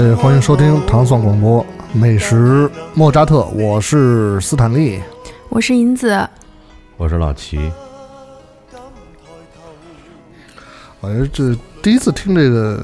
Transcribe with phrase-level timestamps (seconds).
[0.00, 4.98] 呃，欢迎收听糖蒜广播美食莫扎特，我是斯坦利。
[5.50, 6.26] 我是银子，
[6.96, 7.70] 我是老齐，
[11.00, 12.82] 我这这第一次听这个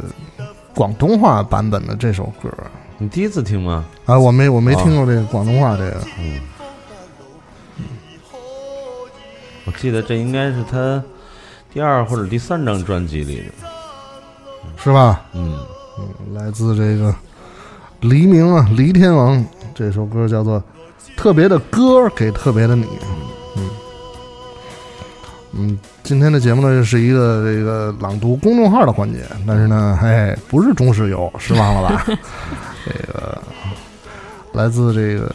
[0.74, 2.52] 广东话版本的这首歌
[2.98, 3.86] 你第一次听吗？
[4.04, 6.40] 啊，我没我没听过这个广东话这个，嗯，
[9.64, 11.02] 我记得这应该是他
[11.72, 13.44] 第二或者第三张专辑里的。
[14.76, 15.24] 是吧？
[15.32, 15.58] 嗯，
[16.34, 17.14] 来自这个
[18.00, 20.60] 黎明啊，黎天王，这首歌叫做
[21.16, 22.84] 《特别的歌给特别的你》。
[23.56, 23.70] 嗯
[25.58, 32.04] 嗯，今天的节目呢是一个这个朗读公众号的环节，但是呢，哎，不是中石油，失望了吧？
[32.84, 33.38] 这个
[34.52, 35.32] 来自这个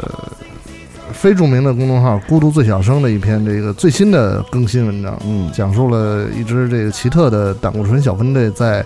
[1.12, 8.86] 非著名的公众号“孤独最小声”的一篇这个最新的更新文章，嗯讲述了一支这个奇特的胆固醇小分队在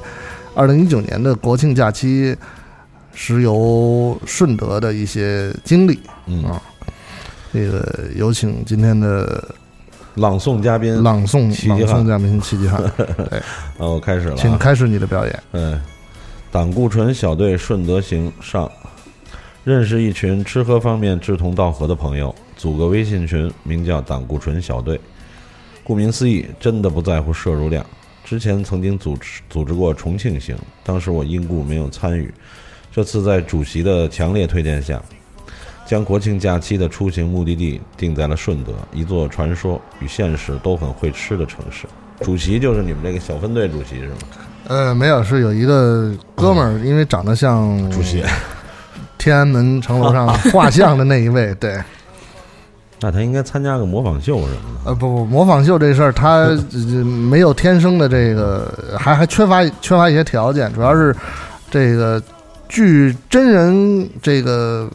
[0.56, 2.36] 二零一九年的国庆假期
[3.14, 6.00] 石油顺德的一些经历。
[6.28, 6.62] 嗯啊，
[7.54, 9.44] 这个有请今天的
[10.16, 12.82] 朗诵嘉宾，朗诵朗诵嘉宾齐齐汉，
[13.78, 14.38] 啊，我开始了、啊。
[14.38, 15.44] 请开始你的表演。
[15.52, 15.80] 嗯，
[16.52, 18.72] 胆固醇小队顺德行上，
[19.66, 25.00] 认识一群吃喝方面志同道合的朋友，组个微信群，名叫胆固醇小队。
[25.84, 27.86] 顾名思义，真的不在乎摄入量。
[28.26, 32.34] 之前曾经组织组织过重庆行，当时我因故没有参与。
[32.92, 35.00] 这次在主席的强烈推荐下，
[35.86, 41.86] 将国庆假期的出行目的地定在了顺德，一座传说与现实都很会吃的城市。
[42.22, 44.16] 主席就是你们这个小分队主席是吗？
[44.68, 48.24] 呃，没有，是有一个哥们儿，因为长得像主席。
[49.18, 51.80] 天安门城楼上画像的那一位，对，
[53.02, 54.50] 那他应该参加个模仿秀什么
[54.84, 54.90] 的。
[54.90, 61.16] 呃，不不，模仿秀这事儿，他 呃没有天生的这个，还还缺乏缺乏一些条件，主要是
[61.70, 62.22] 这个
[62.70, 64.90] 据真人这个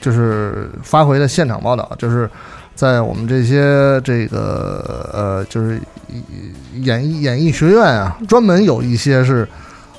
[0.00, 2.28] 就是发回的现场报道，就是
[2.74, 5.80] 在我们这些这个呃，就是
[6.80, 9.48] 演艺演艺学院啊，专门有一些是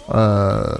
[0.07, 0.79] 呃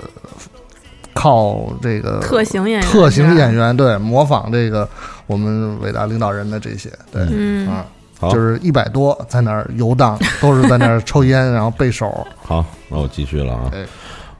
[1.13, 4.87] 靠这个特型演员，特型演，员对模仿这个
[5.27, 7.25] 我们伟大领导人的这些对。
[7.31, 7.85] 嗯，啊，
[8.19, 12.25] 好，就是一百多在那儿游荡，都是在那儿抽烟，然后背手。
[12.41, 13.85] 好，那我继续了啊哎。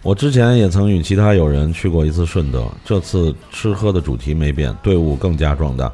[0.01, 5.89] 我之前也曾与其他友人去过一次顺德，这次吃喝的主题没变，队伍更加壮大，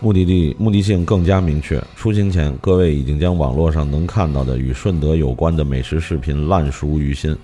[0.00, 1.82] 目的地目的性更加明确。
[1.96, 7.34] 出行前，各位已经将网络上能看到的与顺德有关的美食视频烂熟于心，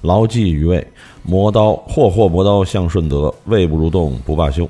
[0.00, 0.84] 牢记于胃。
[1.22, 4.68] 磨刀霍霍磨刀向顺德，胃不如动不罢休。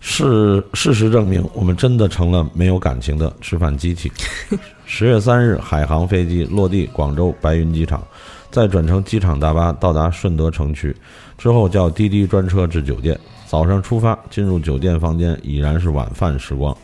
[0.00, 4.10] 事事实证明，我们真的成了没有感情的吃饭机器。
[4.86, 8.02] 十月三日，海航飞机落地广州白云机场，
[8.50, 10.94] 再转乘机场大巴到达顺德城区，
[11.36, 13.18] 之后叫滴滴专车至酒店。
[13.46, 16.76] 早上出发，进入酒店房间已然是晚饭时光，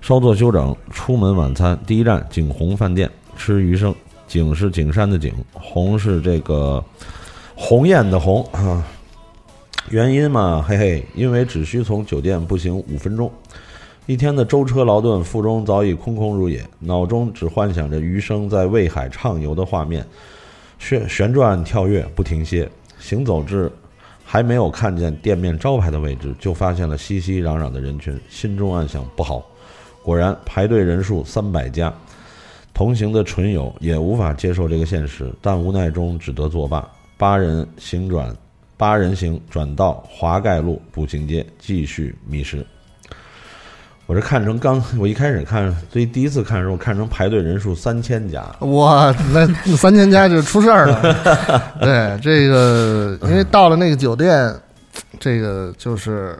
[0.00, 1.78] 稍作休整，出门晚餐。
[1.86, 3.94] 第一站景洪饭店，吃鱼生。
[4.28, 6.82] 景是景山的景，洪是这个
[7.54, 8.82] 鸿雁的鸿啊。
[9.90, 13.30] 原因嘛，嘿嘿，因为只需从酒店步行五分钟。
[14.06, 20.04] 一天的舟车劳顿，腹中早已空空如也，脑中只幻想着余生在魏海畅游的画面，
[20.78, 22.68] 旋旋转跳跃不停歇。
[22.98, 23.70] 行走至
[24.24, 29.44] 还没有看见店面招牌的位置，就发现了熙熙攘攘的人群，心中暗想不好。
[30.02, 31.92] 果然排队人数三百家，
[32.72, 36.88] 同行的纯友也无法接受这个现实，但无奈中只得作罢。
[37.16, 38.34] 八人行转，
[38.82, 42.66] 八人行转到华盖路步行街，继续觅食。
[44.06, 51.00] 我这看成刚，我一开始看，所以第一次看的时候看成排队人数三千家，哇，那那三千家就出事儿了。
[51.80, 54.52] 对，这个因为到了那个酒店，
[55.20, 56.36] 这个就是，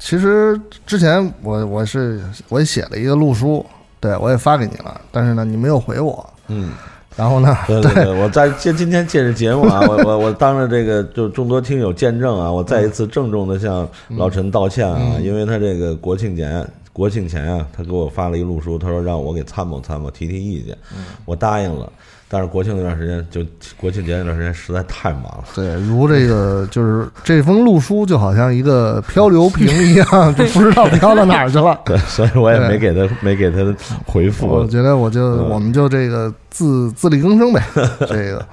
[0.00, 3.64] 其实之前我我是我也写了一个路书，
[4.00, 6.28] 对我也发给你了，但是呢你没有回我。
[6.48, 6.72] 嗯，
[7.18, 20.78] 然后呢，对对对，我在今今天借着节目啊， 我我我当着这个就众多听友见证啊，我再一次郑重的向老陈道歉啊，因为他这个国庆前国庆前啊，他给我发了一路书，他说让我给参谋参谋提提意见，
[21.24, 21.92] 我答应了，
[22.30, 23.40] 但是国庆那段时间就
[23.76, 31.80] 国庆节那段时间实在太忙了，对，如这个就是这封路书就好像一个漂流瓶一样，就不知道飘到哪儿去了。
[31.86, 37.62] 对， 所以我也没给他没给他回复我，觉得我就嗯我们就这个自自力更生呗。
[38.06, 38.46] 这个，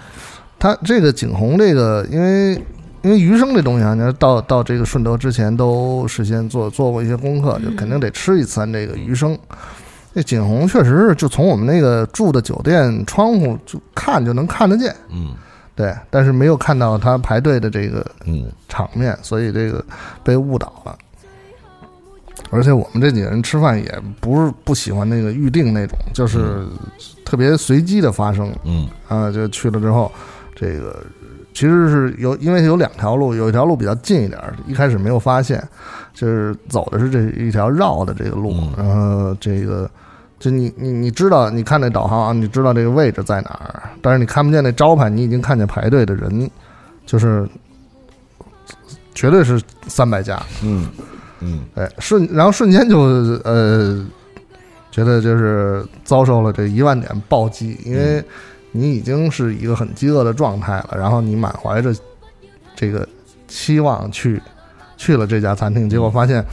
[0.58, 2.54] 他这个景洪这个，因为
[3.02, 9.38] 因为鱼生这东西啊，你要到到这个顺德之前都事先做做过一些功课，就肯定得吃一餐这个鱼生。
[10.16, 15.36] 这景洪确实是就从我们那个住的酒店窗户就看就能看得见，嗯
[15.76, 19.84] 对，但是没有看到他排队的这个嗯场面，所以这个
[20.24, 20.98] 被误导了。
[22.50, 26.66] 而且我们这几个人吃饭也不是不喜欢那个预定那种，就是
[27.26, 29.30] 特别随机的发生嗯啊。
[29.30, 30.10] 就去了之后，
[30.56, 31.04] 这个
[31.54, 35.62] 其实是有，因为有两条路，有一条路比较近一点儿，一开始没有发现，
[36.14, 39.90] 就是走的是这一条绕的这个路，然后这个
[40.46, 46.48] 就你你你知道，你看那导航啊，你知道这个位置在哪儿，但是你看不见那招牌，你已经看见排队的人，
[47.04, 47.50] 就是
[49.16, 50.40] 绝对是三百家。
[50.62, 50.88] 嗯
[51.40, 51.66] 嗯。
[51.74, 53.00] 哎，瞬，然后瞬间就
[53.44, 54.06] 呃，
[54.92, 58.24] 觉得就是遭受了这一万点暴击，因为
[58.72, 61.92] 你已经是一个很饥饿的状态了，然后你满怀着
[62.76, 63.08] 这个
[63.48, 64.40] 期望去
[64.96, 66.46] 去了这家餐厅，结果发现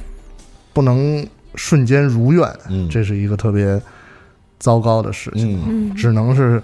[0.72, 3.80] 不能瞬间如愿，嗯，这是一个特别
[4.58, 5.90] 糟糕的事情，嗯。
[5.90, 6.62] 嗯，只能是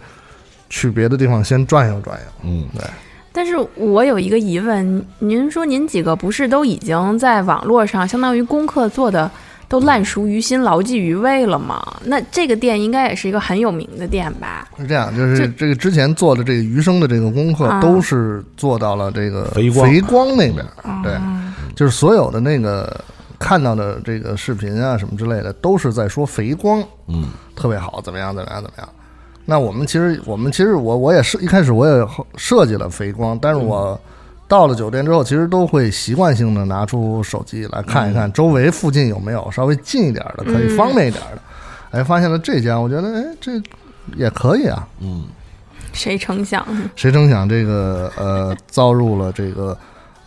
[0.70, 2.26] 去别的地方先转悠转悠。
[2.42, 2.66] 嗯。
[2.74, 2.84] 对。
[3.32, 9.30] 但是我有一个疑问，您说您几个不是都已经在网络上相当于功课做的
[9.68, 11.80] 都烂熟于心、牢记于胃了吗？
[12.04, 14.66] 那这个店应该也是一个很有名的店吧？
[14.78, 17.80] 是这样，就是就这个之前做的这个余生的这个功课，啊。
[17.80, 19.70] 都是做到了这个肥
[20.00, 20.28] 光。
[20.36, 20.66] 那边，
[21.04, 23.04] 对，嗯就是所有的那个
[23.38, 28.88] 看到的这个视频啊什么之类的，都是在说肥光嗯特别好，怎么样怎么样怎么样。
[29.44, 32.06] 那我们其实我们其实我我也是一开始我也
[32.36, 33.98] 设计了肥光，但是我
[34.46, 41.42] 到了酒店之后，其实都会习惯性的拿出手机来看一看周围附近有没有稍微近一点的可以方便一点的。
[41.90, 43.52] 哎，发现了这家，我觉得哎这
[44.16, 44.86] 也可以啊。
[45.00, 45.24] 嗯
[45.94, 46.66] 谁成想？
[46.94, 49.76] 谁成想这个呃遭入了这个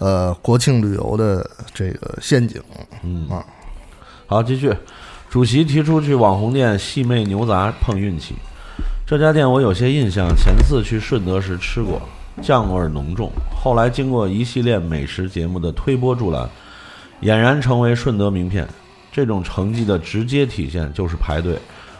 [0.01, 2.59] 呃国庆旅游的这个陷阱。
[3.03, 3.45] 嗯啊，
[4.25, 4.75] 好，继续。
[5.29, 8.33] 主席提出去网红店细妹牛杂碰运气，
[9.07, 12.01] 这家店我有些印象，前次去顺德时吃过，
[12.41, 13.31] 酱味浓重。
[13.55, 16.49] 后来经过一系列美食节目的推波助澜，
[17.21, 18.67] 俨然成为顺德名片。
[19.13, 21.57] 这种成绩的直接体现就是排队。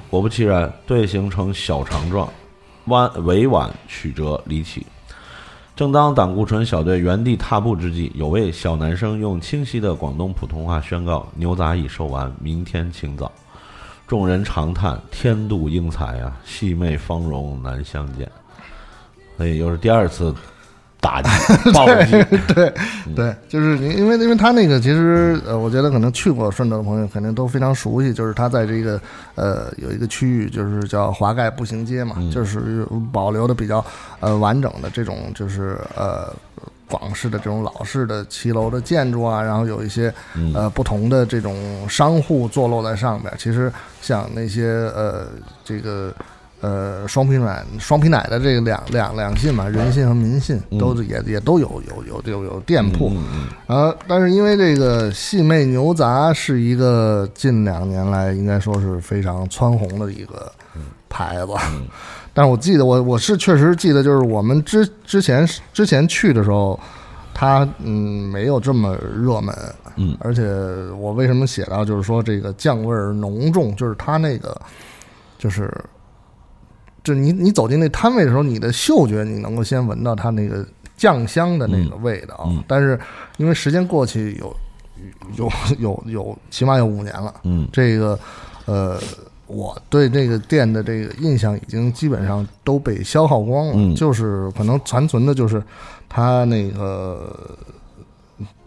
[0.09, 2.27] 果不其然，队形成小长状，
[2.86, 4.86] 弯委婉曲折离奇。
[5.81, 13.31] 正当胆固醇小队原地踏步之际，有位小男生用清晰的广东普通话宣告：“牛杂已售完，明天清早。”
[14.05, 18.31] 众人长叹：“天妒英才啊，细妹芳容难相见。”
[19.37, 20.31] 所以又是第二次
[21.01, 21.30] 打击
[21.74, 22.12] 暴击。
[22.48, 22.74] 对
[23.13, 29.01] 对，就是你，因为因为他那个其实呃，我觉得可能去过顺德的朋友肯定都非常熟悉，就是他在这个
[29.36, 33.83] 呃有一个区域，就是叫华盖步行街嘛，嗯就是保留的比较
[34.21, 36.33] 呃完整的这种就是呃。
[36.92, 41.56] 广式的这种老式的骑楼的建筑啊，然后有一些嗯呃不同的这种
[41.88, 43.33] 商户坐落在上边。
[43.38, 43.71] 其实
[44.01, 45.27] 像那些呃
[45.63, 46.13] 这个
[46.61, 53.09] 呃双皮奶双皮奶的这个两两两信嘛，人信和民信嗯都是也也都有有有有有店铺。
[53.09, 60.51] 嗯嗯呃，但是因为这个细妹牛杂是一个近两年来应该说是非常蹿红的一个
[61.09, 61.87] 牌子，嗯
[62.33, 66.79] 但是我记得我我是确实记得，就是我们之之前之前去的时候，
[67.33, 69.55] 它嗯没有这么热门，
[69.95, 70.43] 嗯而且
[70.99, 74.55] 我为什么写到就是说这个酱味儿浓重，就是它那个
[75.39, 75.74] 就是。
[77.03, 80.65] 就你你走进那摊位的时候，你的嗅觉你能够先闻到它那个
[80.96, 83.00] 酱香的那个味道，嗯嗯但是
[83.38, 84.55] 因为时间过去有
[85.36, 87.67] 有有有起码有五年了，嗯。
[87.74, 88.20] 这个
[88.65, 89.00] 呃，
[89.48, 93.96] 我对这个店的这个印象已经基本上都被消耗光了，嗯。
[93.96, 95.62] 就是可能残存的就是
[96.08, 97.36] 它那个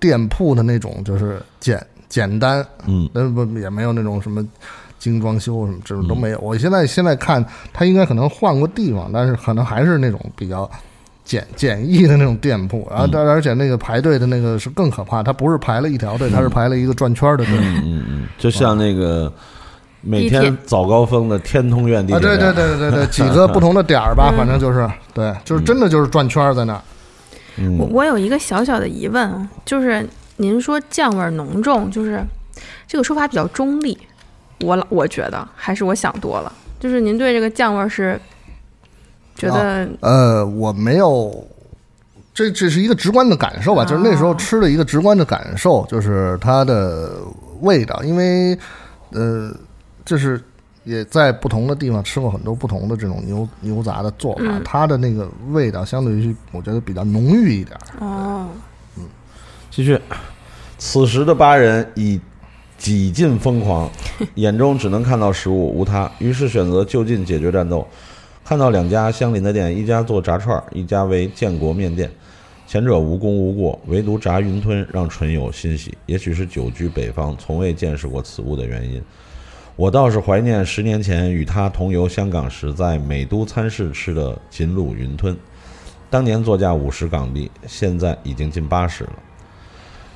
[0.00, 3.08] 店铺的那种就是简简单，嗯。
[3.12, 4.44] 那不也没有那种什么
[5.04, 6.38] 精装修什么这种都没有。
[6.40, 10.70] 我现在现在看它应该可能换过地方，但是可能还是那种比较。
[11.26, 17.54] 简简易的那种店铺，然后但而且那个排队的那个是更可怕，它不是排了一条队，它是排了一个转圈的队。
[17.62, 19.32] 嗯嗯嗯，就像那个
[20.02, 26.82] 每天早高峰的天通苑地铁站对对对对对， 几个不同的点儿吧，嗯反正就是对，就是真的就是转圈儿在那儿。
[27.56, 30.06] 嗯我我有一个小小的疑问啊，就是
[30.36, 32.22] 您说酱味儿浓重，就是
[32.86, 33.96] 这个说法比较中立，
[34.60, 38.18] 我老我觉得还是我想多了，就是您对这个酱味儿是
[39.34, 41.46] 觉得呃，我没有，
[42.32, 47.18] 这这是一个直观的感受吧，就是那时候吃的一个直观的感受，就是它的
[47.60, 48.56] 味道，因为
[49.10, 49.52] 呃，
[50.04, 50.40] 就是
[50.84, 58.48] 也在不同的地方吃过很多不同的这种牛牛杂的做法，嗯它的那个味道相对于我觉得比较浓郁一点哦，
[58.96, 59.04] 嗯，
[59.70, 60.00] 继续，
[60.78, 62.20] 此时的八人已
[62.76, 63.90] 几近疯狂，
[64.36, 67.86] 眼中只能看到食物，无他，于是选择就近解决战斗。
[68.44, 72.10] 看到两家相邻的店，一家做炸串儿，一家为建国面店。
[72.66, 75.96] 前者无功无过，唯独炸云吞让纯友欣喜。
[76.06, 79.02] 也许是久居北方，从未见识过此物的原因。
[79.76, 85.36] 我倒是怀念十年前与他同游香港时，在美都餐室吃的锦卤云吞，
[86.08, 89.12] 当年作价五十港币，现在已经近八十了。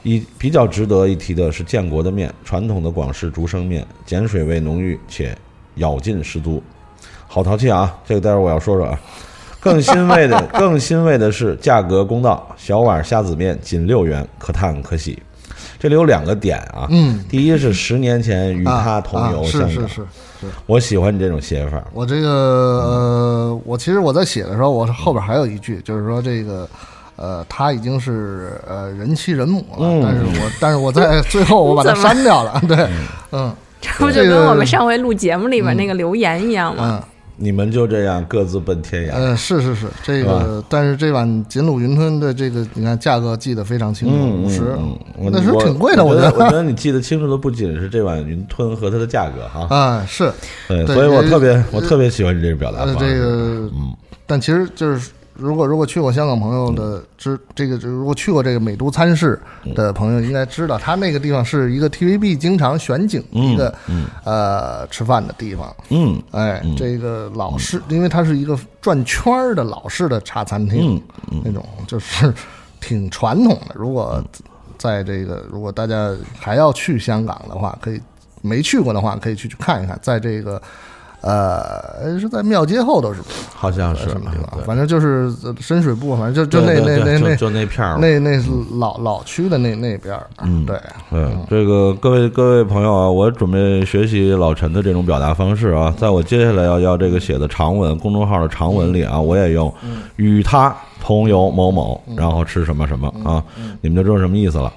[0.02, 5.36] 一比较值得一提的是建国的面，传统的广式竹升面，碱水味浓郁且
[5.74, 6.62] 咬劲十足，
[7.26, 7.98] 好淘气啊！
[8.06, 8.98] 这个待会儿我要说说啊。
[9.60, 15.20] 更欣慰的， 更欣慰的是价格公道，小碗虾子面仅六元，可叹可喜。
[15.80, 19.94] 这里有两个点啊，嗯，第一是十年前与啊他同游啊香港，是是是
[20.40, 26.66] 是，我喜欢你这种写法，我这个呃，我其实我在写的时候，我后边还有一句，就是说这个。
[27.18, 30.02] 呃，他已经是呃人妻人母了，嗯。
[30.02, 32.88] 但是我但是我在最后我把它删掉了， 对，
[33.32, 33.52] 嗯。
[33.80, 37.00] 这不就跟我们上回录节目里边那个留言一样吗？
[37.00, 37.08] 嗯。
[37.40, 39.12] 你们就这样各自奔天涯。
[39.14, 44.74] 呃，是是是，这是个但是这碗锦卤云吞的这个，你看价格记得非常清楚，嗯五十。
[44.76, 45.30] 嗯，嗯。
[45.32, 46.64] 那时候挺贵的，我觉得我觉得。
[46.64, 50.32] 你记得清楚的不仅是这碗云吞和它的价格哈， 啊，是。
[50.66, 53.08] 对，对所以我特别呃我特别喜欢你这个表达呃方式。
[53.08, 53.30] 这个，
[53.72, 53.94] 嗯。
[54.26, 59.40] 但其实就是如果如果去过香港朋友的知这个，如果去过这个美都餐市
[59.74, 63.74] 的朋友应该知道，它那个地方是一个 TVB 经常选景的一个
[64.24, 65.74] 呃吃饭的地方。
[65.90, 72.34] 嗯哎，这个老式，因为它是一个转圈儿的老式的茶餐厅，嗯那种就是
[72.80, 73.74] 挺传统的。
[73.74, 74.22] 如果
[74.76, 78.00] 在这个，如果大家还要去香港的话，可以
[78.42, 80.60] 没去过的话，可以去去看一看，在这个
[81.20, 83.36] 呃是在庙街后头是不是？
[83.54, 84.60] 好像是什么地方？
[84.64, 88.48] 反正就是呃深水埗，反正就就那那那那就那片儿那那是
[88.78, 99.72] 老老区的那那边儿，嗯对，嗯，这个各位各位朋友啊，我准备学习老陈的这种表达方式啊，在我接下来要要这个写的长文公众号的长文里啊，我也用
[100.16, 103.42] 与他同游某某，然后吃什么什么啊，
[103.80, 104.72] 你们就知道什么意思了。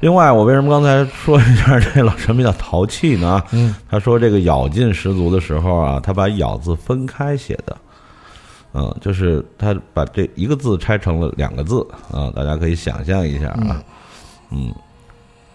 [0.00, 3.42] 另外，我为什么刚才说一下这老陈比较淘气呢？
[3.52, 7.76] 嗯，他说这个咬劲十足的时候啊，他把“咬”字分开写的。
[8.72, 13.82] 嗯，就是他把这一个字拆成了两个字啊，大家可以想象一下啊，
[14.50, 14.72] 嗯，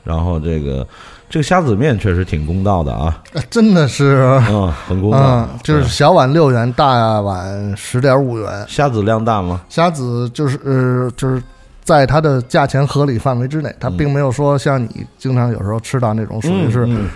[0.03, 0.85] 然后这个
[1.29, 4.22] 这个虾子面确实挺公道的啊，呃 真的是。
[4.50, 8.65] 嗯，很公道，嗯，就是小碗六元，大碗十点五元。
[8.67, 9.62] 虾子量大吗？
[9.67, 11.41] 虾子就是呃，就是
[11.84, 17.10] 在它的价钱合理范围之内，它并没有说像你经常有时候吃到那种属于是嗯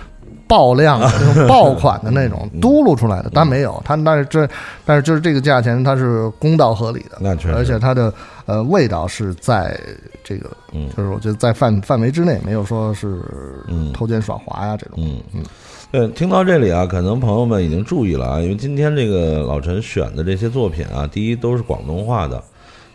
[0.50, 4.48] 爆量的那种爆款的那种嘟噜出来的，但没有，它但是这
[4.84, 7.54] 但是就是这个价钱它是公道合理的，那确实。
[7.54, 8.12] 而且它的
[8.46, 9.78] 呃味道是在
[10.24, 10.90] 这个，嗯。
[10.96, 13.22] 就是我觉得在范范围之内，没有说是
[13.68, 13.92] 嗯。
[13.92, 14.96] 偷奸耍滑呀这种。
[14.98, 15.22] 嗯。
[15.34, 15.44] 嗯，
[15.92, 22.42] 对，听到这里啊，可能朋友们已经注意了啊，因为今天这个老陈选的这些作品啊，第一都是广东话的，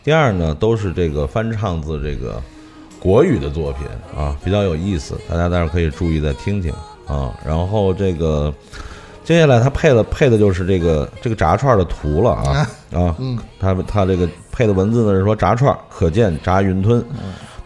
[0.03, 2.41] 第二呢都是这个翻唱自这个
[2.99, 6.73] 国语的作品啊，比较有意思，大家待会儿可以注意再听听
[7.07, 7.33] 啊。
[7.45, 8.53] 然后这个
[9.23, 17.03] 接下来他配了配的就是这个这个炸串的图了啊啊，嗯，他他这个配的文字呢是说炸串可见炸云吞。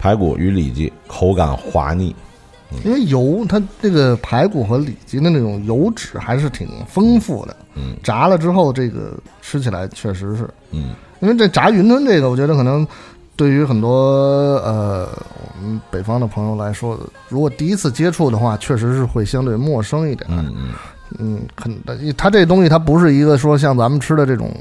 [0.02, 2.16] 排骨与里脊口感滑腻，
[2.86, 12.88] 因为油它这个排骨和里脊的那种油脂还是挺丰富的，嗯炸了之后这个吃起来确实是，嗯因为这炸云吞这个，我觉得可能
[13.40, 15.08] 对于很多呃
[15.62, 20.30] 我们北方的朋友来说，如果第一次接触的话，确实是会相对陌生一点。
[20.30, 20.74] 嗯嗯
[21.18, 24.54] 嗯，很它这东西它不是一个说像咱们吃的这种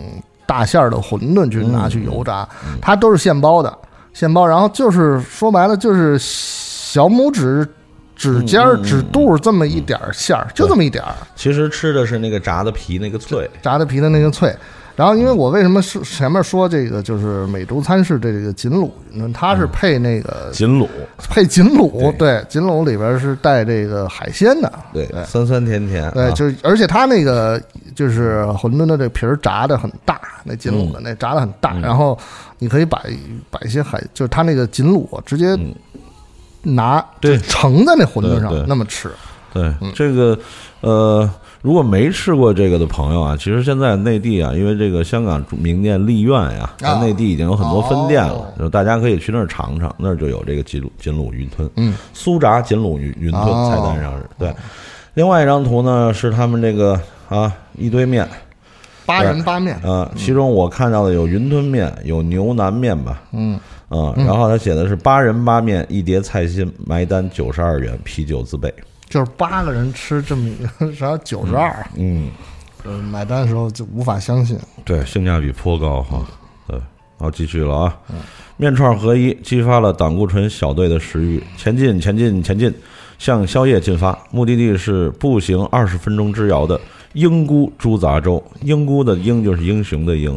[0.47, 2.49] 大馅儿的馄饨去拿去油炸，
[2.81, 3.77] 它都是现包的，
[4.15, 7.67] 现包，然后就是说白了就是小拇指。
[8.15, 14.53] 指尖指肚这么一点儿馅儿，就这么一点儿，其实吃的是那个炸的皮那个脆，炸的皮的那个脆。
[14.99, 19.31] 然后，因为我为什么是前面说这个就是美洲餐是这个锦卤呢？
[19.33, 20.89] 它是配那个锦卤，
[21.31, 26.31] 配锦卤，对，锦卤里边是带这个海鲜的，对对，酸酸甜甜，对，啊。
[26.33, 27.63] 就是而且它那个
[27.95, 32.19] 就是馄饨的这皮儿炸的很大，那锦卤的那炸的很大，然后
[32.59, 33.01] 你可以把
[33.51, 35.73] 把一些海，就是它那个锦卤直接嗯。
[36.61, 37.03] 拿
[37.47, 39.09] 盛在那馄饨上那么吃，
[39.53, 40.39] 对这个
[40.81, 41.31] 呃，
[41.63, 54.53] 如果没吃过这个的朋友啊，其实现在内地啊，因为这个香港名店丽苑呀，在啊内地已经有很多分店了哦，就大家可以去那儿尝尝，那儿就有这个锦卤锦卤云吞，嗯，酥炸锦卤云云吞哦菜单上是对。
[55.15, 58.29] 另外一张图呢是他们这个啊一堆面。
[59.05, 68.71] 八人八面，啊，其中我看到的有云吞面，有牛腩面吧，嗯，啊，然后他写的是八人八面一碟菜心，埋单九十二元，啤酒自备。
[69.09, 72.31] 就是八个人吃这么一个， 然后九十二，嗯，
[72.85, 74.59] 呃，买单的时候就无法相信。
[74.85, 76.25] 对，性价比颇高哈。
[76.67, 76.79] 对，
[77.19, 77.99] 好，继续了啊。
[78.57, 82.75] 面串合一，激发了胆固醇小队的食欲，前进，前进，前进，
[83.19, 84.19] 向宵夜进发。
[84.31, 86.79] 目的地是步行二十分钟之遥的
[87.13, 88.43] 英姑猪杂粥。
[88.63, 90.37] 英姑的英就是英雄的英，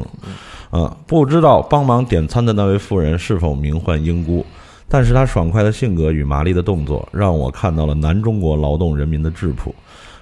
[0.69, 4.45] 啊，不知道帮忙点餐的那位妇人是否名唤英姑，
[4.91, 9.74] 但是他爽快的性格与麻利的动作，让我看到了南中国劳动人民的质朴。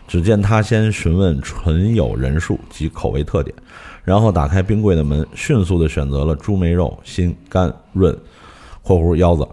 [0.07, 3.55] 只见他先询问纯友人数及口味特点，
[4.03, 8.15] 然后打开冰柜的门，迅速地选择了猪梅肉、心、肝、润
[8.81, 9.47] （括弧腰子）、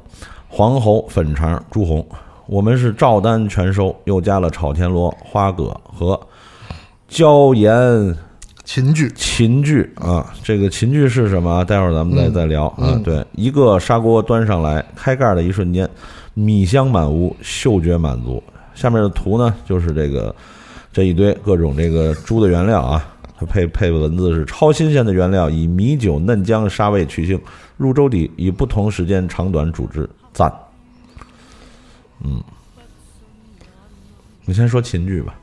[0.48, 2.06] 黄喉、粉肠、猪红。
[2.46, 6.18] 我们是照单全收，又加了炒田螺、花蛤和
[7.08, 8.16] 椒盐
[8.66, 10.34] 秦剧，秦剧啊。
[10.42, 11.64] 这个秦剧是什么？
[11.64, 12.88] 待会儿咱们再嗯再聊啊。
[12.94, 15.88] 嗯对，一个砂锅端上来，开盖的一瞬间，
[16.34, 18.42] 米香满屋，嗅觉满足。
[18.74, 20.34] 下面的图呢，就是这个
[20.92, 23.08] 这一堆各种这个猪的原料啊，
[23.38, 27.40] 它配配文字是超新鲜的原料，以米酒、嫩姜、沙味去腥，
[27.76, 30.52] 入粥底，以不同时间长短煮制，赞。
[32.24, 32.42] 嗯，
[34.44, 35.34] 你先说秦剧吧。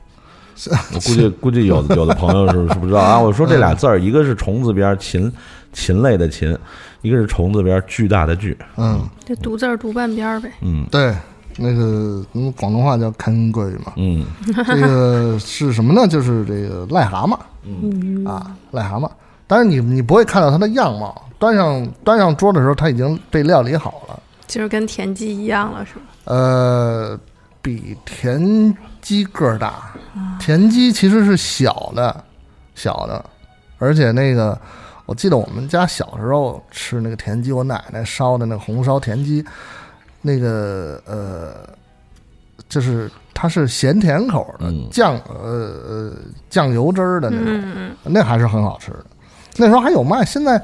[0.72, 3.20] 我估计 估计有的有的朋友是是不知道啊。
[3.20, 5.32] 我说这俩字儿，一个是虫字边儿禽
[5.72, 6.58] 禽类的禽，
[7.02, 8.58] 一个是虫字边儿巨大的巨。
[8.78, 10.52] 嗯，这独字儿独半边儿呗。
[10.62, 11.16] 嗯对，
[11.58, 14.26] 那个嗯，广东话叫看贵嘛，嗯
[14.66, 16.08] 这个是什么呢？
[16.08, 19.10] 就是这个癞蛤蟆嗯啊，癞蛤蟆。
[19.48, 24.20] 但是你你不会看到它的样貌，端上端上桌的时候，它已经被料理好了。
[24.48, 26.02] 就是跟田鸡一样了，是吧？
[26.26, 27.20] 呃，
[27.62, 29.92] 比田鸡个儿大，
[30.40, 32.24] 田鸡其实是小的，
[32.74, 33.24] 小的，
[33.78, 34.58] 而且那个
[35.06, 39.46] 我记得我们家小时候吃那个田鸡，我奶奶烧的那个红烧田鸡，
[40.22, 41.70] 那个呃，
[42.70, 44.88] 就是它是咸甜口的嗯。
[44.90, 45.50] 酱呃
[45.86, 46.14] 呃
[46.50, 47.96] 酱油汁儿的那种，嗯嗯。
[48.04, 49.06] 那还是很好吃的。
[49.58, 50.60] 那时候还有卖，现在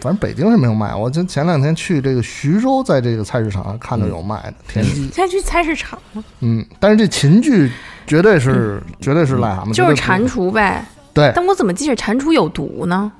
[0.00, 0.94] 反正北京是没有卖。
[0.94, 6.22] 我就前两天去这个徐州，在这个菜市场上看到有卖的田鸡嗯，，现在去菜市场吗？
[6.40, 7.70] 嗯，但是这秦剧
[8.06, 10.84] 绝对是、绝对是癞蛤蟆，就是蟾蜍呗。
[11.12, 13.10] 对，但我怎么记着蟾蜍有毒呢？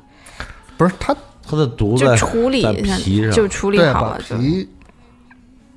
[0.76, 4.37] 不是它它的毒就在处理一下皮上，就处理好了就。
[4.37, 4.68] 皮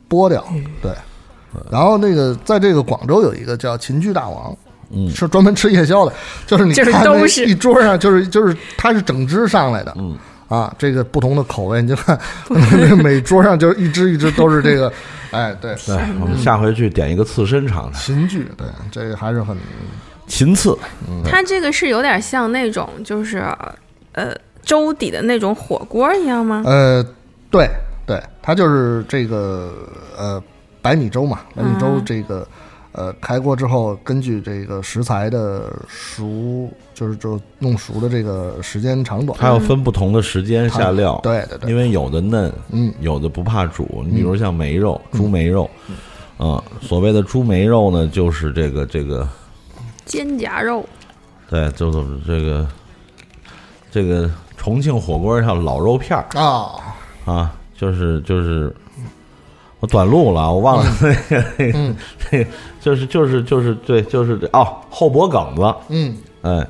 [0.10, 0.45] 剥掉，
[0.82, 0.91] 对。
[1.69, 4.56] 然后那个在这个广州有一个叫秦剧大王，
[4.89, 6.13] 嗯是专门吃夜宵的，
[6.47, 10.17] 就是你就是看那都是一桌上就是就是它是整只上来的，嗯
[10.52, 12.20] 啊，这个不同的口味，你就看
[13.02, 14.92] 每桌上就是一只一只都是这个，
[15.32, 17.94] 哎，对，对，我们下回去点一个刺身尝尝。
[17.94, 19.56] 秦剧，对，这个还是很
[20.28, 20.78] 秦刺，
[21.24, 23.38] 它这个是有点像那种就是
[24.12, 26.62] 呃粥底的那种火锅一样吗？
[26.66, 27.02] 呃，
[27.50, 27.70] 对
[28.06, 29.74] 对，它就是这个
[30.18, 30.44] 呃
[30.82, 32.46] 白米粥嘛，白米粥嗯这个、
[32.93, 44.04] 呃开锅之后，根据这个食材的熟，就是就弄熟的这个时间长短，它要分不同的时间下料，对对对，因为有的嫩，嗯有的不怕煮。
[44.06, 45.69] 你比如像梅肉、猪梅肉，
[46.39, 49.27] 嗯，所谓的猪梅肉呢，就是这个这个，
[50.06, 50.86] 肩胛肉，
[51.49, 52.67] 对，就是这个
[53.89, 56.75] 这个重庆火锅叫老肉片儿啊，
[57.25, 58.75] 啊，就是就是。
[59.82, 61.96] 我短路了，我忘了那个那个嗯。
[62.32, 62.46] 那 个，
[62.80, 66.15] 就是就是就是对，就是这哦后脖梗子，嗯。
[66.44, 66.65] 哎，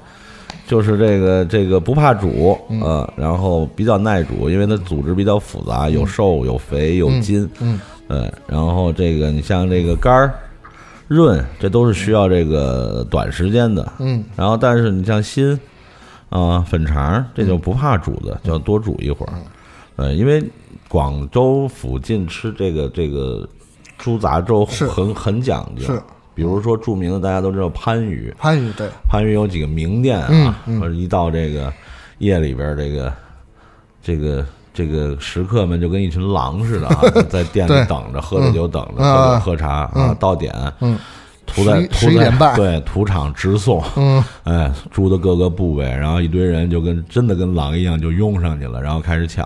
[0.68, 7.80] 就是这个这个不怕煮，呃，然后比较耐煮，因为它组织比较复杂，有瘦有肥有筋，嗯。
[8.08, 10.34] 对，然后这个你像这个肝儿、
[11.08, 14.24] 润，这都是需要这个短时间的，嗯。
[14.36, 15.58] 然后但是你像心
[16.30, 19.34] 啊、粉肠，这就不怕煮的，就要多煮一会儿，
[19.98, 20.42] 呃，因为
[20.92, 23.48] 广州附近吃这个这个
[23.98, 24.86] 猪杂粥是。
[24.88, 26.02] 很很讲究，是。
[26.36, 30.82] 比如说著名的大家都知道番禺，番禺对，番禺有几个名店啊，嗯嗯。
[30.82, 31.72] 或者一到这个
[32.18, 33.14] 夜里边儿，这个
[34.04, 41.00] 这个这个食客们就跟一群狼似的啊， 在店里等着，喝着酒等着，喝啊酒喝茶啊嗯，到点嗯。
[41.46, 42.56] 屠在11屠在11点半。
[42.56, 44.24] 对屠场直送，嗯。
[44.44, 49.46] 哎，猪的各个部位，然后一堆人就跟真的跟狼一样就拥上去了，然后开始抢。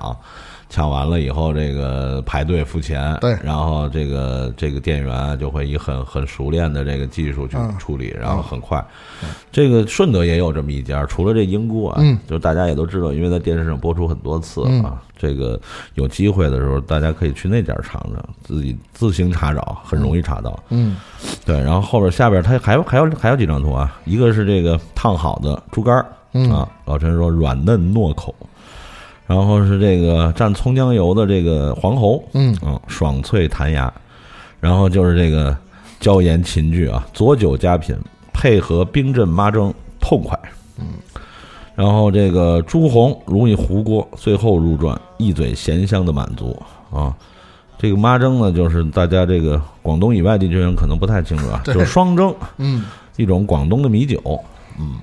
[0.69, 8.83] 抢完了以后，这个排队付钱，对然后这个这个店员就会以很很熟练的这个技术去嗯处理，然后很快。
[9.51, 15.01] 这个顺德也有这么一家，除了这英姑啊，嗯就大家也都知道，因为在电视上播出很多次嗯啊。
[15.17, 15.57] 这个
[15.93, 20.61] 有机会的时候，大家可以去那家尝尝，自己自行查找，很容易查到。
[20.69, 20.97] 嗯
[21.45, 28.35] 对，然后后边下边它还有还有还有几张图啊，一个是这个烫好的猪肝儿嗯啊，老陈说软嫩糯口，
[29.27, 33.91] 然后是这个蘸葱姜油的这个黄喉，嗯嗯，爽脆弹牙，
[34.59, 35.55] 然后就是这个
[35.99, 37.95] 椒盐秦剧啊，佐酒佳品，
[38.31, 40.37] 配合冰镇妈蒸，痛快。
[40.77, 40.85] 嗯，
[41.73, 46.55] 然后这个朱红容易糊锅，最后入馔一嘴咸香的满足
[46.91, 47.11] 啊。
[47.77, 52.85] 这个妈蒸呢，就是大家这个广东以外地区人可能不太清楚啊，就是双蒸，嗯，
[53.17, 54.21] 一种广东的米酒。
[54.79, 54.99] 嗯，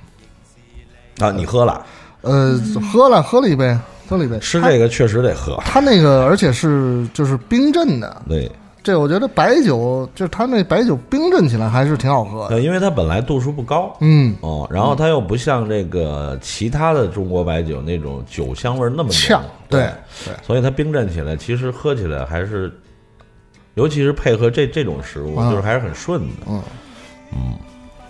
[1.19, 1.85] 啊，你喝了？
[2.23, 2.57] 呃，
[2.93, 3.77] 喝了喝了一杯，
[4.13, 4.39] 喝了一杯。
[4.39, 5.57] 吃这个确实得喝。
[5.65, 8.51] 他那个而且是就是冰镇的，对，
[8.83, 12.49] 这我觉得白酒就是它那白酒冰镇起来还是挺好喝的。
[12.51, 13.97] 对，因为它本来度数不高。
[14.01, 19.89] 嗯，哦，然后它又不像这个其他的中国白酒那种酒香味那么呛，对
[20.25, 22.71] 对，所以它冰镇起来，其实喝起来还是，
[23.75, 26.35] 尤其是配合这这种食物，嗯就是还是很顺的。
[26.49, 26.63] 嗯
[27.33, 27.55] 嗯，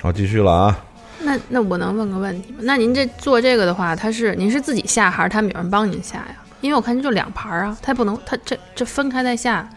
[0.01, 0.79] 好，继续了啊。
[1.25, 2.59] 那那我能问个问题吗？
[2.63, 6.37] 那您这做这个的话，他是您是自己下还是他们有人帮您下呀？
[6.61, 9.69] 因为我看这就两盘儿啊，他不能他这这分开再下，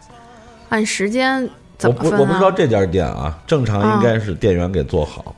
[0.70, 2.18] 按时间怎么分啊？
[2.20, 5.36] 我不知道这家店啊，正常应该是店员给做好。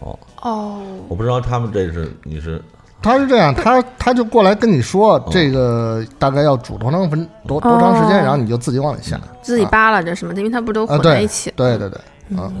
[0.00, 2.62] 哦，哦，我不知道他们这是你是
[3.00, 9.18] 他是这样，他他就过来跟你说哦这个大概要煮多长分多多长时间，哦然后你就自己往里下。
[9.42, 11.50] 自己扒拉着什么的，因为它不都混在一起。
[11.56, 11.98] 对对对，
[12.38, 12.52] 啊，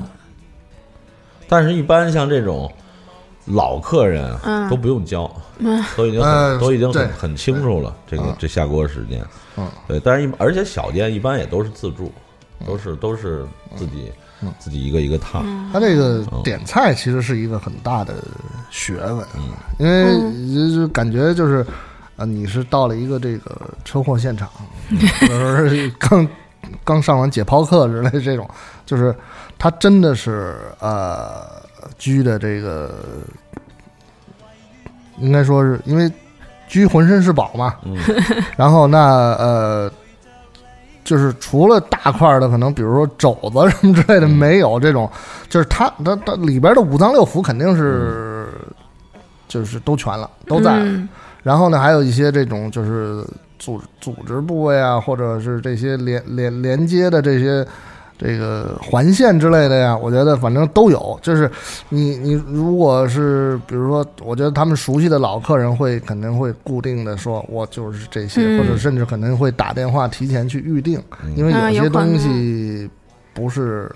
[1.54, 2.68] 但是，一般像这种
[3.46, 4.36] 老客人
[4.68, 5.80] 都不用教，嗯。
[5.96, 6.20] 都已经
[6.58, 7.02] 都已经对。
[7.02, 9.24] 很很清楚了这个嗯这下锅时间。
[9.56, 12.10] 嗯，对，但是一而且小店一般也都是自助，
[12.66, 14.10] 都是都是自己
[14.42, 14.52] 嗯。
[14.58, 15.44] 自己一个一个烫。
[15.72, 18.14] 他这个嗯点菜其实是一个很大的
[18.68, 19.24] 学问，
[19.78, 21.64] 因为就感觉就是
[22.16, 24.48] 啊，你是到了一个这个车祸现场，
[25.20, 26.28] 或者是刚
[26.82, 28.48] 刚上完解剖课之类的这种，
[28.86, 29.14] 就是
[29.58, 31.42] 他真的是呃
[31.98, 32.94] 居的这个，
[35.18, 36.10] 应该说是因为
[36.68, 37.96] 居浑身是宝嘛，嗯，
[38.56, 38.98] 然后那
[39.38, 39.92] 呃，
[41.04, 45.10] 就是除了大块儿的，可能比如说肘子什么之类的，没有这种，
[45.48, 48.48] 就是它它它里边的五脏六腑肯定是、
[49.46, 50.72] 就是都全了，都在。
[50.80, 51.08] 嗯。
[51.42, 53.22] 然后呢，还有一些这种就是
[53.58, 57.66] 组组织部位啊，或者是这些连连连接的这些
[58.16, 61.18] 这个环线之类的呀，我觉得反正都有。
[61.22, 61.50] 就是
[61.88, 72.88] 你你如果是比如说，我觉得他们熟悉的老客人会肯定会固定的说，我就是这些，嗯或者甚至可能会打电话提前去预定，嗯因为啊有些东西
[73.32, 73.90] 不是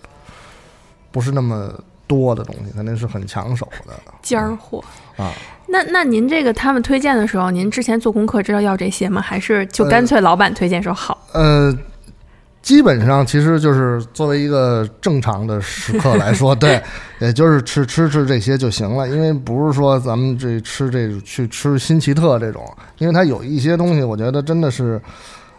[1.10, 1.72] 不是那么
[2.06, 4.82] 多的东西，肯定是很抢手的尖儿货。
[5.16, 5.32] 啊。
[5.70, 9.20] 那那您这个他们推荐的时候，您之前做功课知道要这些吗？
[9.20, 11.18] 还是就干脆老板推荐说好？
[11.34, 11.70] 呃，
[12.60, 16.82] 基本上其实就是作为一个正常的食客来说， 对，
[17.20, 22.62] 也就是吃吃吃这些就行了，因为不是说咱们这吃这去吃新奇特这种，
[22.98, 25.00] 因为它有一些东西，我觉得真的是，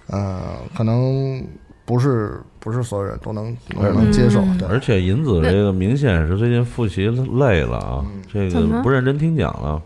[0.08, 1.44] 呃，可能
[1.86, 4.44] 不是不是所有人都能都能接受。
[4.70, 9.82] 而且银子这个明显是最近复习累了啊，这个不认真听讲了。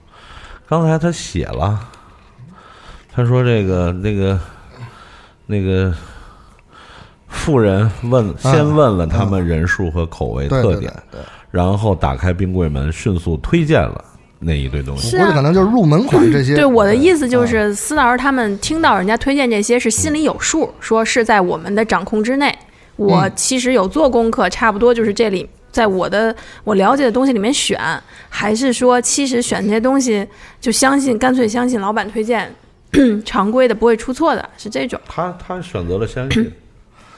[0.67, 1.79] 刚才他写了，
[3.13, 4.39] 他说这个那个
[5.45, 5.93] 那个
[7.33, 11.19] 富人问先问了他们人数和口味对对对特点，对，
[11.51, 14.05] 然后打开冰柜门，迅速推荐了
[14.39, 15.17] 那一堆东西。
[15.17, 16.55] 我估计可能就是入门款这些。
[16.55, 22.55] 对我的意思就啊是，司导他们听到人家推荐这些是心里有数，说是在我们的掌控之内。
[22.95, 27.79] 我嗯其实有做功课，差不多就是这里，在我的我了解的东西里面选，
[28.29, 30.25] 还是说其实选这些东西
[30.61, 32.53] 就相信，干脆相信老板推荐，
[33.25, 34.99] 常规的不会出错的，是这种。
[35.07, 36.51] 他他选择了相信，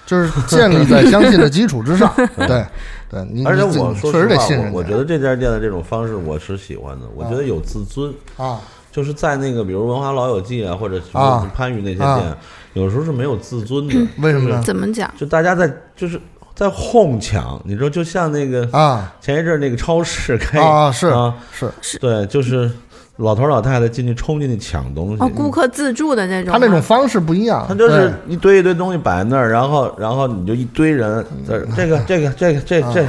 [0.06, 2.12] 就是建立在相信的基础之上。
[2.38, 2.66] 对，
[3.10, 4.72] 对你而且我说确实实话，得信任。
[4.72, 8.14] 我我觉得这家店的这种方式我是喜欢的，我觉得有自尊。
[8.38, 8.60] 啊，
[8.92, 12.38] 就是在那个比如文化老友记啊，或者什么啊番禺那些啊店，
[12.74, 13.96] 有时候是没有自尊的。
[14.20, 14.62] 为什么呢？
[14.64, 15.12] 怎么讲？
[15.18, 16.20] 就大家在就是
[16.54, 22.72] 在哄抢，你知道，就像那个啊前一阵儿那个超市开啊是啊，是，对，就是
[23.18, 26.52] 老头儿老太太进去冲进去抢东西，哦，顾客自助的那种。
[26.52, 27.66] 他那种方式不一样。
[27.68, 33.06] 他就是一堆一堆东西摆在那儿，然后然后你就一堆人在这个这个这个这这这，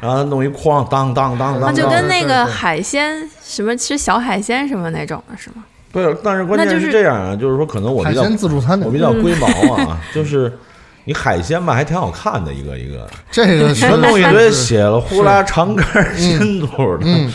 [0.00, 5.64] 然后弄一筐，当当当当就当当，跟那个海鲜什么吃小海鲜什么那种的是吗？
[5.92, 8.80] 对，但是关键就是是这样啊，就是说可能我比较自助餐。
[8.82, 10.52] 我比较龟毛啊， 就是
[11.04, 16.66] 你海鲜吧还挺好看的，一个一个，这个全弄一堆是血了呼啦长根儿新肚
[16.98, 17.32] 的，嗯，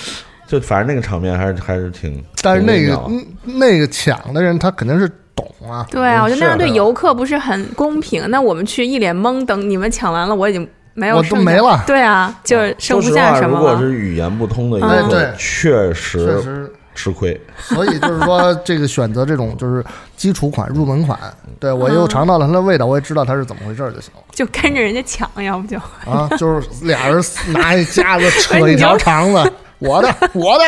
[0.47, 3.01] 就反正那个场面还是还是挺，但是那个
[3.43, 5.85] 那个抢的人他肯定是懂啊。
[5.89, 8.29] 对啊，我觉得那样对游客不是很公平。
[8.29, 13.77] 那我们去一脸懵，等你们抢完了，我已经没有我都剩下没了对啊，就是剩不下什么如果。
[13.77, 17.39] 是语言不通的游客确确实实，吃亏。
[17.57, 19.83] 所以就是说，这个选择这种就是
[20.15, 21.19] 基础款、入门款，
[21.59, 26.29] 对我又嗯尝到了它的味道，我也知道它是怎么回事儿就行了就跟着人家抢，要不就啊。
[26.37, 30.63] 就是俩人拿一夹子扯一条肠子，我的， 我的。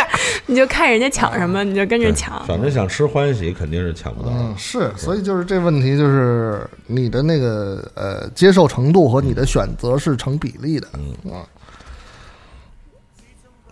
[0.45, 2.45] 你就看人家抢什么，你就跟着抢。
[2.45, 4.29] 反正想吃欢喜，肯定是抢不到。
[4.31, 10.87] 嗯，是，所以就是这问题，就是你的那个呃接受程度和你的选择是成比例的。
[10.93, 11.43] 嗯啊，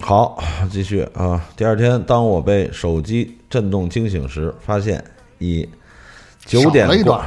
[0.01, 1.41] 好，继续啊。
[1.55, 5.03] 第二天，当我被手机震动惊醒时，发现
[5.39, 5.67] 已
[6.45, 7.23] 九点过。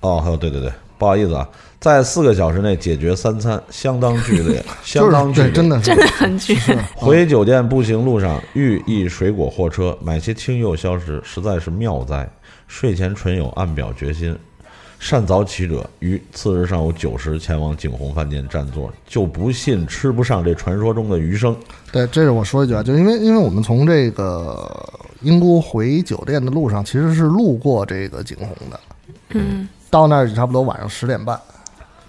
[0.00, 1.48] 哦，还有对对对，不好意思啊，
[1.80, 5.62] 在四个小时内解决三餐，相当剧烈， 相当就是对，剧烈。
[5.62, 6.56] 真的是真的很绝。
[6.94, 12.28] 回酒店步行路上遇一水果货车，买些青柚消食，实在是妙哉。
[12.66, 14.34] 睡前纯友暗表决心，
[14.98, 21.54] 善早起者于次日上午九时前往景洪饭店占座，就不信吃不上这传说中的鱼生。
[21.92, 24.66] 对，这是我说一句啊，就因为因为我们从这个
[25.20, 28.80] 英姑回酒店的路上，其实是路过这个景洪的，
[29.30, 31.38] 嗯，到那儿差不多晚上十点半，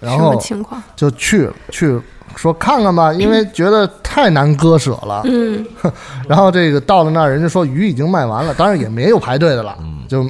[0.00, 0.82] 然后情况？
[0.96, 1.96] 就去去
[2.34, 5.22] 说看看吧，因为觉得太难割舍了。
[5.24, 5.64] 嗯，
[6.26, 10.28] 然后这个到了那儿，人家说鱼已经卖完了，当然也没有排队的了，就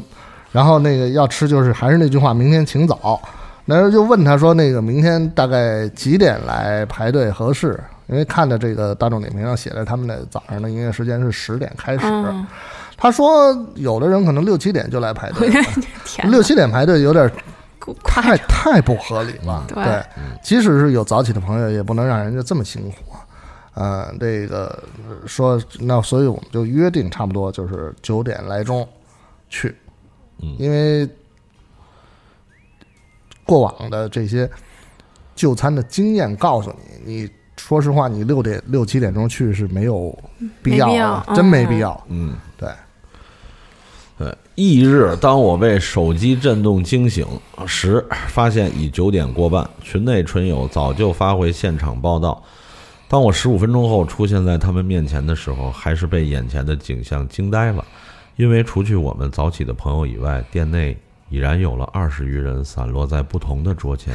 [0.52, 3.18] 然后那个要吃就是还是那句话，明天请早。
[3.64, 7.82] 那人就问他说，那个明天大概几点来排队合适？
[8.08, 12.46] 因为看的这个大众点评上写的他们的早上的营业时间是十点开始，嗯，
[12.96, 15.50] 他说有的人可能六七点就来排队
[16.30, 17.30] 六七点排队有点
[18.02, 18.36] 太。
[18.66, 19.64] 太不合理了。
[19.68, 20.04] 对对，
[20.42, 23.22] 即使是有早起的朋友，也不能让人家这么辛苦啊。
[23.74, 28.88] 呃，这个呃说那，所以我们就约定差不多就是九点来钟
[29.48, 29.76] 去，
[30.42, 31.08] 嗯因为
[33.44, 34.50] 过往的这些
[35.36, 40.12] 就餐的经验告诉你，你说实话，你六点六七点钟去是没有
[40.60, 42.06] 必要的，没必要真没嗯必要。
[42.08, 42.36] 嗯。
[44.56, 47.26] 翌日，当我被手机震动惊醒
[47.66, 52.42] 时，发现已九点过半，群内纯友早就发回现场报道。
[53.06, 57.84] 当我十五分钟后出现在他们面前的时候，还是被眼前的景象惊呆了，
[58.36, 60.96] 因为除去我们早起的朋友以外，店内
[61.28, 64.14] 已然有了二十余人散落在不同的桌前，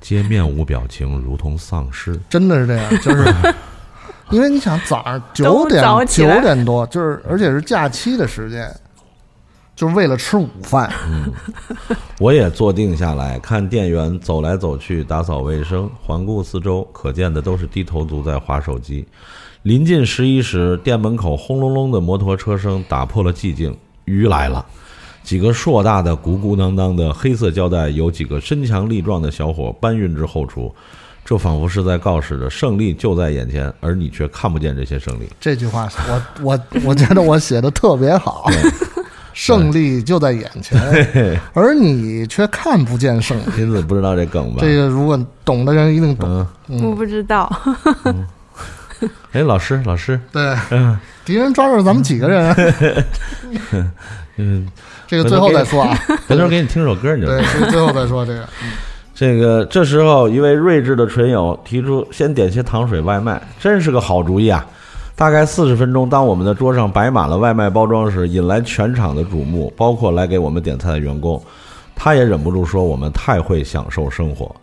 [0.00, 2.18] 皆面无表情，如同丧尸。
[2.28, 3.32] 真的是这样，就是
[4.30, 8.68] 因为你想早上九点九点多，就是而且是假期的时间，
[9.78, 10.92] 就是为了吃午饭。
[11.06, 11.32] 嗯
[12.18, 19.06] 我也坐定下来，看店员走来走去，打扫卫生，环顾四周，可见的都是低头族在划手机。
[19.62, 23.72] 临近十一时，店门口轰隆隆的摩托车声打破了寂静，
[24.04, 24.66] 鱼来了。
[25.22, 30.74] 几个硕大的、鼓鼓囊囊的黑色胶带，由几个身强力壮的小伙搬运至后厨，
[31.24, 35.28] 这仿佛是在告示着胜利就在眼前，而你却看不见这些胜利。
[35.38, 38.50] 这句话我我我觉得我写的特别好，
[39.38, 43.42] 胜利就在眼前，而你却看不见胜利。
[43.56, 44.56] 林子不知道这梗吧？
[44.58, 46.44] 这个如果懂的人一定懂。
[46.66, 47.48] 嗯，我不知道，
[49.30, 50.56] 哎，老师，老师，对，
[51.24, 52.74] 敌人抓住咱们几个人，
[54.38, 54.68] 嗯，
[55.06, 55.96] 这个最后再说啊。
[56.26, 58.48] 回头给你听首歌，你就对，这个最后再说这个。
[59.14, 64.66] 这个这时候，一位睿智的纯友提出先点些糖水外卖，真是个好主意啊！
[65.18, 71.42] 大概四十分钟，当我们的桌上摆满了外卖包装时，引来全场的瞩目，包括来给我们点菜的员工。
[71.96, 74.54] 他也忍不住说：“我们太会享受生活。”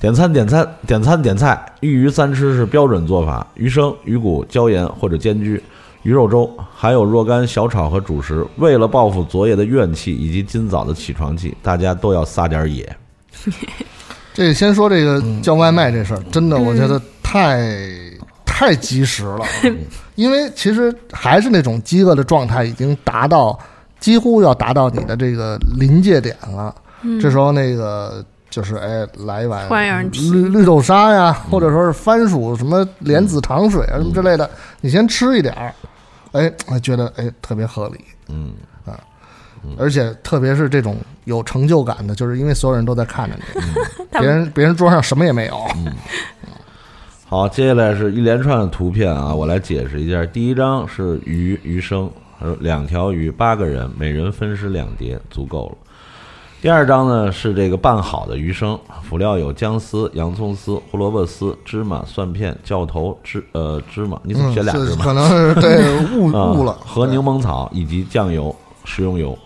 [0.00, 5.60] 点餐，点餐，点餐，点菜，一鱼三吃是标准做法：鱼生、鱼骨、椒盐或者煎焗、
[6.04, 8.46] 鱼肉粥，还有若干小炒和主食。
[8.58, 12.96] 为了报复昨夜的怨气以及今早的起床气，大家都要撒点野。
[14.32, 17.58] 这先说这个叫外卖这事儿，真的我觉得太
[18.58, 19.46] 太及时了，
[20.16, 23.56] 因为其实还是那种饥饿的状态已经达到
[24.00, 26.74] 几乎要达到你的这个临界点了。
[27.20, 35.72] 这时候那个就是哎，来一碗绿绿豆沙呀，或者说是番薯什么莲子糖水啊什么之类的，你先吃一点儿，
[36.32, 38.04] 哎，我觉得哎特别合理。
[38.26, 38.54] 嗯，
[39.78, 43.62] 而且特别是这种有成就感的，就是因为所有人都在看着你，
[44.18, 45.56] 别人别人桌上什么也没有。
[47.30, 50.24] 好，接下来是一连串的图片啊，我来解释一下。
[50.24, 52.10] 第一张是鱼鱼生，
[52.40, 55.76] 呃，两条鱼，八个人，每人分食两碟，足够了。
[56.62, 64.86] 第二张呢是这个拌好的鱼生，辅料有姜丝、洋葱丝、胡萝卜丝、芝麻、蒜片、教头、芝呃芝麻，你怎么嗯，选俩芝麻？
[64.86, 69.38] 是可能是对误啊误了，和柠檬草以及酱油、食用油。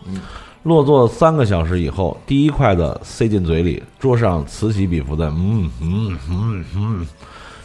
[0.62, 7.06] 落座三个小时以后，第一筷子塞进嘴里，桌上此起彼伏的，嗯嗯嗯嗯，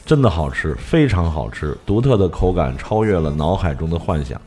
[0.08, 4.40] 真的好吃，非常好吃，独特的口感超越了脑海中的幻想。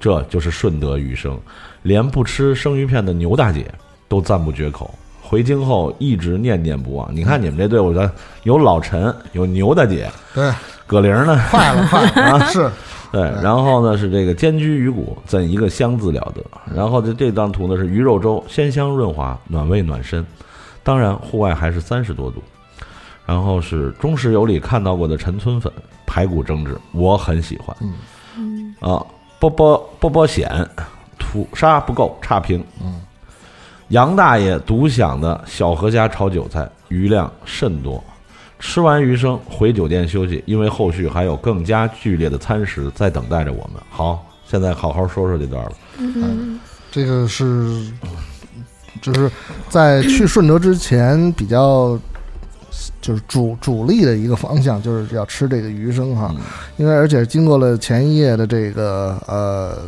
[0.00, 1.38] 这就是顺德鱼生，
[1.82, 3.70] 连不吃生鱼片的牛大姐
[4.08, 4.92] 都赞不绝口。
[5.20, 7.14] 回京后一直念念不忘。
[7.14, 8.10] 你看你们这队伍的
[8.44, 10.50] 有老陈，有牛大姐，对，
[10.86, 12.44] 葛玲呢，快了快了啊！
[12.48, 12.70] 是
[13.12, 16.42] 对，然后呢是这个煎居鱼骨，怎一个香字了得。
[16.74, 20.24] 然后这这张图呢是鱼肉粥，鲜香润滑，暖胃暖身。
[20.82, 22.42] 当然户外还是三十多度。
[23.32, 25.72] 然后是中石油里看到过的陈村粉
[26.04, 27.74] 排骨蒸制，我很喜欢。
[28.36, 29.02] 嗯啊，
[29.40, 30.68] 波波波波险，
[31.18, 32.62] 土沙不够差评。
[32.82, 33.00] 嗯，
[33.88, 38.04] 杨大爷独享的小河虾炒韭菜，余量甚多。
[38.58, 43.82] 吃完鱼生回酒店休息，因为后续还有更加剧烈的餐食在等待着我们。
[43.88, 45.72] 好，现在好好说说这段了。
[45.96, 47.90] 嗯这个是，
[49.00, 49.30] 就是
[49.70, 51.98] 在去顺德之前比较，
[53.00, 56.34] 就是主主力的一个方向，就是要吃这个鱼生哈，
[56.76, 59.78] 因为而且经过了前一夜的这个呃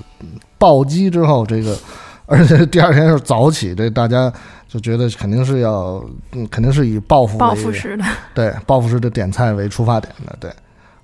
[0.58, 1.76] 暴击之后，这个
[2.26, 4.32] 而且第二天是早起，这大家
[4.68, 8.04] 就觉得肯定是要，嗯，肯定是以报复报复式的，
[8.34, 10.50] 对报复式的点菜为出发点的，对。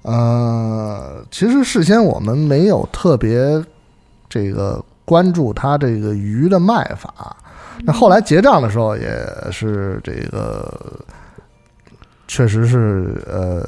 [0.03, 3.63] 呃，其实事先我们没有特别
[4.31, 7.37] 这个关注它这个鱼的卖法，
[7.85, 10.73] 那后来结账的时候也是这个，
[12.33, 13.61] 确实是呃，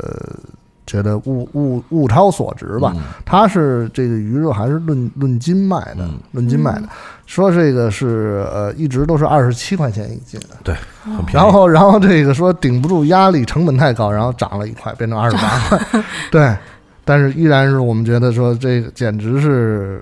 [0.86, 2.92] 觉得物物物超所值吧。
[2.94, 6.88] 嗯它是这个鱼肉还是论论斤卖的嗯，论斤卖的。
[7.26, 11.32] 说这个是呃，一直都是二十七块钱一斤，对很便宜。
[11.32, 16.56] 然后然后这个说顶不住压力，成本太高，然后涨了一块，变成二十八 块，对。
[17.04, 20.00] 但是依然是我们觉得说这个简直是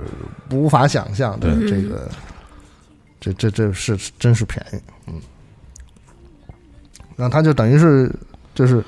[0.52, 2.08] 无法想象的，对这个
[3.18, 5.14] 这这这是真是便宜，嗯。
[7.16, 8.10] 然后它就等于是
[8.54, 8.82] 就是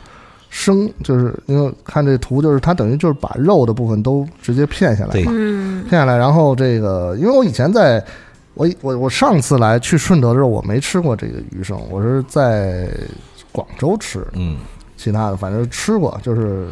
[0.50, 5.82] 生，就是因为看这图，就是它等于就是把肉的部分都直接片下来嘛，嗯。
[5.84, 8.04] 片下来，然后这个，因为我以前在，
[8.54, 12.88] 我我我上次来去顺德的时候，我没吃过这个鱼生，我是在
[13.50, 14.58] 广州吃，嗯。
[14.94, 16.68] 其他的反正吃过，就是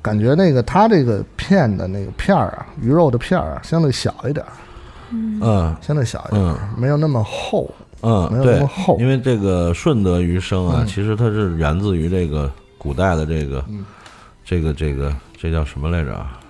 [0.00, 4.52] 感觉那个它这个片的那个片儿啊，鱼肉的片儿啊，相对小一点儿，
[5.10, 5.74] 嗯。
[5.80, 7.68] 相对小一点儿，没有那么厚，
[8.02, 10.86] 嗯，没有那对么，厚，因为这个顺德鱼生啊，嗯。
[10.86, 13.84] 其实它是源自于这个古代的这个嗯。
[14.44, 16.40] 这个这个这叫什么来着啊？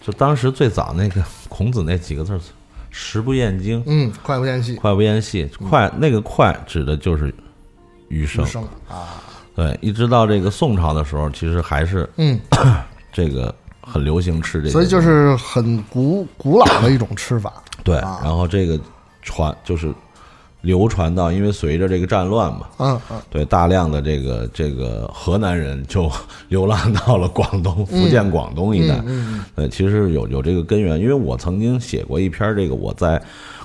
[0.00, 2.40] 就当时最早那个孔子那几个字儿
[2.90, 7.32] ，“食不厌精，嗯，快不厌细，快不厌细”，快那个快指的就是
[8.08, 8.44] 鱼生
[8.88, 9.22] 啊，
[9.54, 12.38] 对，一直到这个宋朝的时候，其实还是嗯，
[13.12, 18.20] 这个很流行吃这个，所以就是很古古老的一种吃法，对，啊。
[18.22, 18.78] 然后这个
[19.22, 19.92] 传就是
[20.60, 23.20] 流传到，因为随着这个战乱嘛，嗯嗯。
[23.30, 26.10] 对，大量的这个这个河南人就
[26.48, 29.00] 流浪到了广东、福建、广东一带。
[29.06, 33.20] 嗯其实有有这个根源，因为我曾经写过一篇这个我在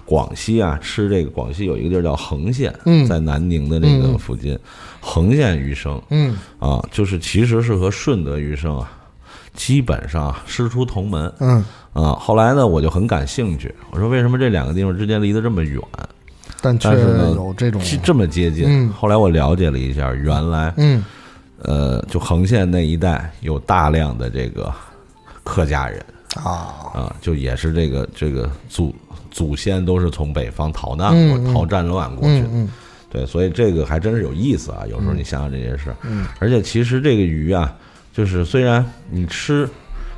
[0.05, 4.57] 广西啊吃这个广西有一个地儿叫横县，嗯在南宁的这个附近，
[4.99, 6.35] 横县鱼生嗯。
[6.57, 8.91] 啊，就是其实是和顺德鱼生啊
[9.57, 11.29] 基本上师出同门。
[11.41, 12.13] 嗯，啊。
[12.13, 15.81] 后来呢，我就很感兴趣，我说为什么这两个地方之间离得这么远，
[16.61, 18.63] 但却但是呢有这种，这么接近？
[18.69, 18.89] 嗯。
[18.93, 21.03] 后来我了解了一下，原来嗯。
[21.63, 24.71] 呃，就横县那一带有大量的这个
[25.43, 25.99] 客家人。
[26.35, 28.93] 啊，啊，就也是这个这个祖
[29.31, 32.41] 祖先都是从北方逃难过、逃战乱过去。
[32.41, 32.67] 的。
[33.09, 34.83] 对，所以这个还真是有意思啊。
[34.87, 36.27] 有时候你想想这些事儿，嗯。
[36.37, 37.75] 而且其实这个鱼啊，
[38.17, 39.69] 就是虽然你吃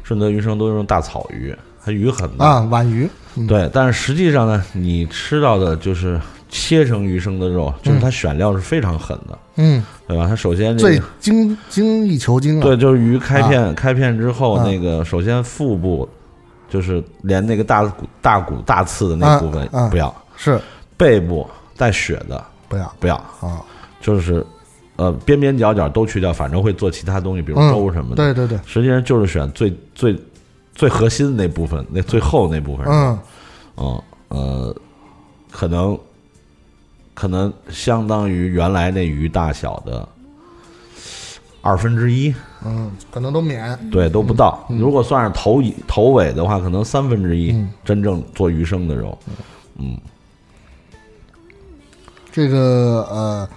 [0.04, 3.46] 顺德鱼生都用大草鱼，它鱼很大，啊，皖鱼，嗯。
[3.46, 10.28] 对，但是实际上呢，你吃到的就是切成鱼生的肉，就是它选料是非常狠的，嗯，对吧？
[10.30, 14.64] 它首先这最个精精益求精啊，对，就是鱼开片、开片之后，啊。
[14.66, 16.08] 那个首先腹部
[16.70, 20.58] 就是连那个大骨、大骨、大刺的那啊部分啊不要，是。
[20.96, 23.60] 背部带血的不要不要，啊，
[24.00, 24.46] 就是
[25.00, 28.18] 呃边边角角都去掉，反正会做其他东西，比如嗯粥什么的。
[28.18, 30.14] 对对对，实际上就是选最最
[30.76, 32.86] 最核心的那部分，那最后那部分。
[32.88, 33.18] 嗯。
[33.78, 34.76] 嗯呃，
[35.50, 35.97] 可能
[37.14, 40.08] 可能相当于原来那鱼大小的
[41.62, 42.34] 二分之一，
[42.66, 44.66] 嗯，可能都免，对，都不到。
[44.70, 47.70] 如果算是头尾头尾的话，可能三分之一嗯。
[47.86, 49.18] 真正做鱼生的肉。
[49.78, 49.97] 嗯，
[52.32, 53.50] 这个呃，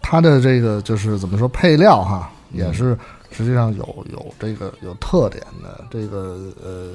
[0.00, 2.98] 它的这个就是怎么说配料哈，也是
[3.30, 5.84] 实际上有有这个有特点的。
[5.90, 6.90] 这个呃，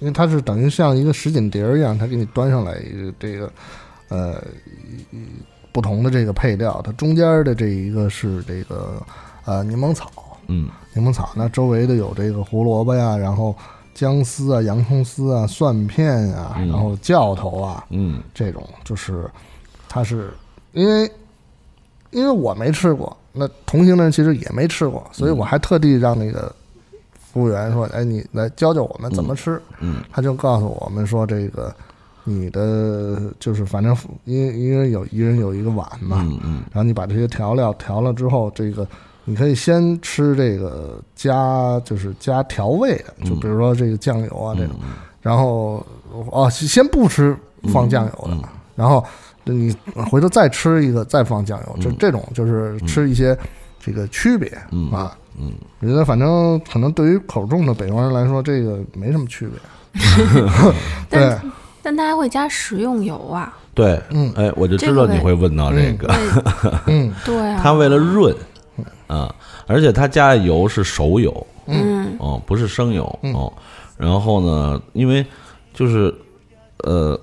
[0.00, 3.52] 因为它是等于像一个什锦碟儿一样，它给你端上来一个这个
[4.08, 4.42] 呃
[5.72, 9.00] 不同的这个配料，它中间的这一个是这个
[9.44, 10.10] 呃柠檬草，
[10.48, 10.68] 嗯。
[10.92, 13.56] 柠檬草，那周围的有这个胡萝卜呀，然后
[13.94, 16.68] 姜丝啊、洋葱丝啊、蒜片啊，嗯。
[16.68, 18.20] 然后酵头啊，嗯。
[18.34, 19.30] 这种就是
[19.88, 20.32] 它是
[20.72, 21.08] 因为
[22.10, 26.52] 因为我没吃过，那同行的人其实也没吃过，所以我还特地让那个
[27.32, 29.60] 服务员说：“哎，你来教教我们怎么吃。
[29.80, 31.72] 嗯他就告诉我们说：“这个
[32.24, 36.62] 你的就是反正因为因为有一人有一个碗嘛，嗯嗯。
[36.72, 38.86] 然后你把这些调料调了之后，这个
[39.24, 44.74] 你可以先吃这个加就是加调味的，就比如说这个酱油啊这种，
[45.22, 45.86] 然后
[46.30, 47.36] 哦先不吃
[47.72, 48.36] 放酱油的，
[48.74, 49.04] 然后
[49.52, 53.36] 你回头再吃一个再放酱油，就这种就是吃一些
[53.78, 55.16] 这个区别嗯啊。
[55.38, 59.58] 嗯，我觉得反正可能对于口重的北方人来说，这个没什么区别。
[61.08, 63.56] 对但，但它还会加食用油啊。
[63.74, 64.32] 对，嗯。
[64.36, 66.12] 哎，我就知道你会问到这个，
[66.86, 67.12] 嗯。
[67.24, 68.34] 对啊，它为了润
[69.06, 69.34] 啊，
[69.66, 72.16] 而且他加的油是熟油，嗯。
[72.18, 73.32] 哦，不是生油嗯。
[73.32, 73.52] 哦。
[73.96, 75.24] 然后呢，因为
[75.72, 76.14] 就是
[76.78, 77.18] 呃，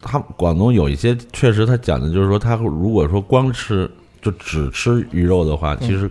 [0.00, 3.90] 他广东有一些确实他讲的就是说，他如果说光吃
[4.22, 6.10] 就只吃鱼肉的话，其实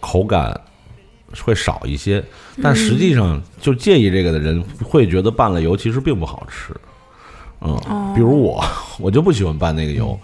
[0.00, 0.58] 口感
[1.42, 2.22] 会少一些。
[2.62, 6.74] 但实际上，就介意这个的人会觉得拌了油其实并不好吃。
[7.62, 7.78] 嗯，
[8.14, 8.62] 比如我，
[8.98, 10.18] 我就不喜欢拌那个油。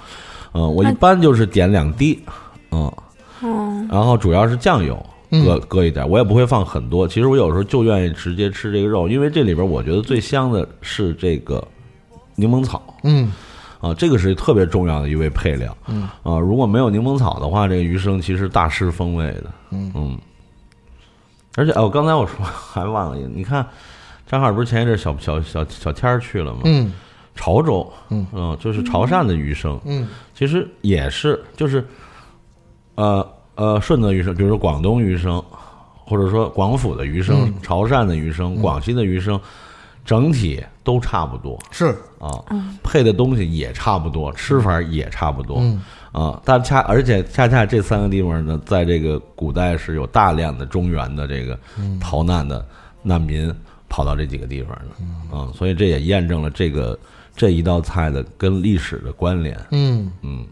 [0.54, 2.18] 嗯，我一般就是点两滴，
[2.70, 2.90] 嗯，
[3.42, 7.06] 嗯然后主要是酱油，嗯搁搁一点，我也不会放很多。
[7.06, 11.62] 其实我有时候就愿意直接吃这个肉，因为这里边我觉得最香的是这个
[12.36, 13.32] 柠檬草嗯
[13.80, 15.76] 啊，这个是特别重要的一味配料。
[15.86, 19.44] 嗯啊，如果没有柠檬草的话，这个鱼生其实大失风味的。
[19.70, 20.18] 嗯
[21.56, 23.66] 而且哦，刚才我说 还忘了一个，你看
[24.26, 26.60] 张海不是前一阵小小小小天儿去了吗？
[26.64, 26.92] 嗯
[27.34, 28.26] 潮州，嗯
[28.60, 31.86] 就是潮汕的鱼生，嗯其实也是，就是，
[32.94, 33.26] 呃
[33.56, 35.42] 呃，顺德鱼生，比如说广东鱼生，
[36.04, 39.38] 或者说广府的鱼生、嗯潮汕的鱼生、广西的鱼生，
[40.04, 41.58] 整体都差不多。
[41.72, 41.94] 是。
[42.18, 42.30] 啊，
[42.82, 45.58] 配的东西也差不多，吃法也差不多。
[45.60, 45.82] 嗯。
[46.12, 46.40] 啊。
[46.44, 51.58] 但恰而且恰恰这三个地方呢，在这个古代是有大量的中原的这个
[52.00, 52.64] 逃难的
[53.02, 53.52] 难民
[53.88, 56.98] 跑到这几个地方的啊，所以这也验证了这个
[57.34, 59.60] 这一道菜的跟历史的关联。
[59.72, 60.10] 嗯。
[60.22, 60.46] 嗯。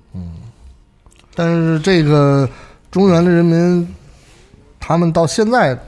[1.34, 2.48] 但是这个
[2.90, 3.88] 中原的人民，
[4.78, 5.78] 他们到现在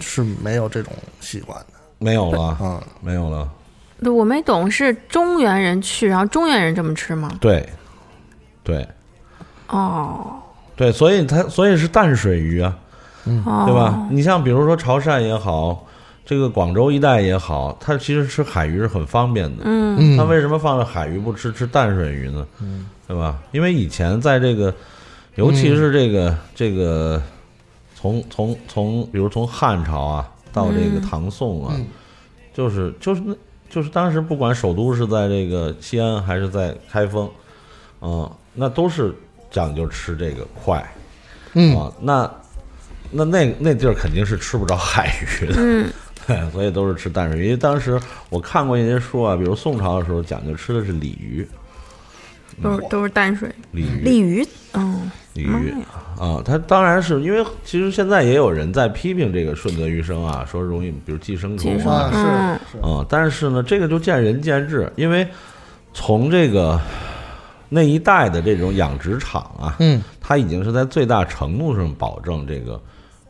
[0.00, 1.66] 是没有这种习惯的。
[1.98, 2.82] 没有了，啊。
[3.02, 3.48] 没有了。
[4.02, 7.30] 对，我没懂，是中原人去，然后中原人这么吃吗？
[7.40, 7.68] 对，
[8.62, 8.86] 对，
[9.68, 10.42] 哦，
[10.74, 12.76] 对，所以它所以是淡水鱼啊，
[13.24, 14.06] 嗯对吧？
[14.10, 15.86] 你像比如说潮汕也好，
[16.24, 19.62] 这个广州一带也好，它其实吃海鱼是很方便的。
[19.64, 22.46] 嗯嗯它为什么放着海鱼不吃吃淡水鱼呢？
[22.60, 23.38] 嗯对吧？
[23.52, 24.74] 因为以前在这个，
[25.36, 27.22] 尤其是这个、这个，
[27.94, 31.86] 从从从，比如从汉朝啊到这个唐宋啊，嗯
[32.52, 33.34] 就是就是那
[33.76, 37.30] 就是当时不管首都是在这个西安还是在开封，
[38.00, 39.14] 嗯、那都是
[39.50, 40.82] 讲究吃这个快
[41.52, 42.30] 嗯啊，那
[43.10, 45.92] 那那那地儿肯定是吃不着海鱼的，嗯
[46.26, 47.44] 对，所以都是吃淡水鱼。
[47.44, 48.00] 因为当时
[48.30, 51.46] 我看过一些书啊，比如宋朝的时候讲究吃的是鲤鱼，
[52.62, 54.85] 都是都是淡水鲤鱼，鲤鱼，嗯，
[55.42, 55.74] 鱼
[56.18, 65.26] 啊，它当然是因为其实现在也有人在批评这个顺德鱼生啊，说容易比如寄生虫啊，啊，是是，啊，但是呢，这个就见仁见智，因为
[65.92, 66.80] 从这个
[67.68, 70.02] 那一代的这种养殖场啊，嗯。
[70.28, 72.82] 它已经是在最大程度上保证这个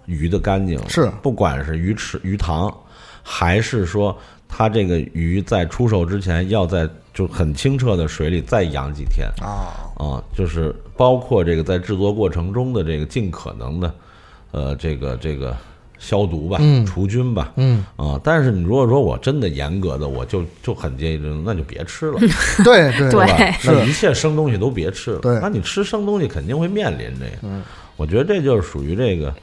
[0.06, 1.12] 鱼的干净了，是。
[1.20, 2.74] 不管是鱼池、鱼塘，
[3.22, 4.16] 还是说
[4.56, 9.28] 它这个鱼在出售之前要在就很清澈的水里再养几天。
[9.42, 13.94] 啊，啊，就是包括这个在制作过程中的这个尽可能的，
[14.52, 15.54] 呃，这个这个
[15.98, 16.86] 消毒吧，嗯。
[16.86, 22.18] 除菌吧，嗯，啊，但是你如果说我真的严格的，我就就很建议这种，那就别吃了，
[22.64, 23.10] 对 对。
[23.10, 23.52] 对？
[23.60, 23.70] 是。
[23.72, 25.18] 那一切生东西都别吃了。
[25.18, 25.38] 对。
[25.38, 27.54] 那你吃生东西肯定会面临这个。
[27.98, 29.34] 我觉得这就是属于这个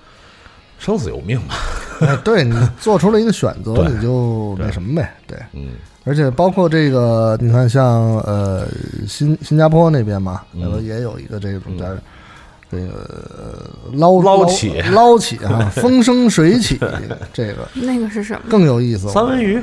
[0.83, 1.55] 生死有命嘛。
[2.01, 5.37] 哎，对你做出了一个选择，你就那什么呗，对。
[5.53, 5.69] 嗯
[6.05, 8.67] 而且包括这个，你看像呃
[9.07, 11.85] 新新加坡那边嘛，嗯那个也有一个这种叫
[12.69, 13.07] 这个
[13.37, 16.77] 呃捞捞起捞起啊， 风生水起，
[17.31, 18.41] 这个那个是什么？
[18.49, 19.07] 更有意思。
[19.07, 19.61] 三文鱼，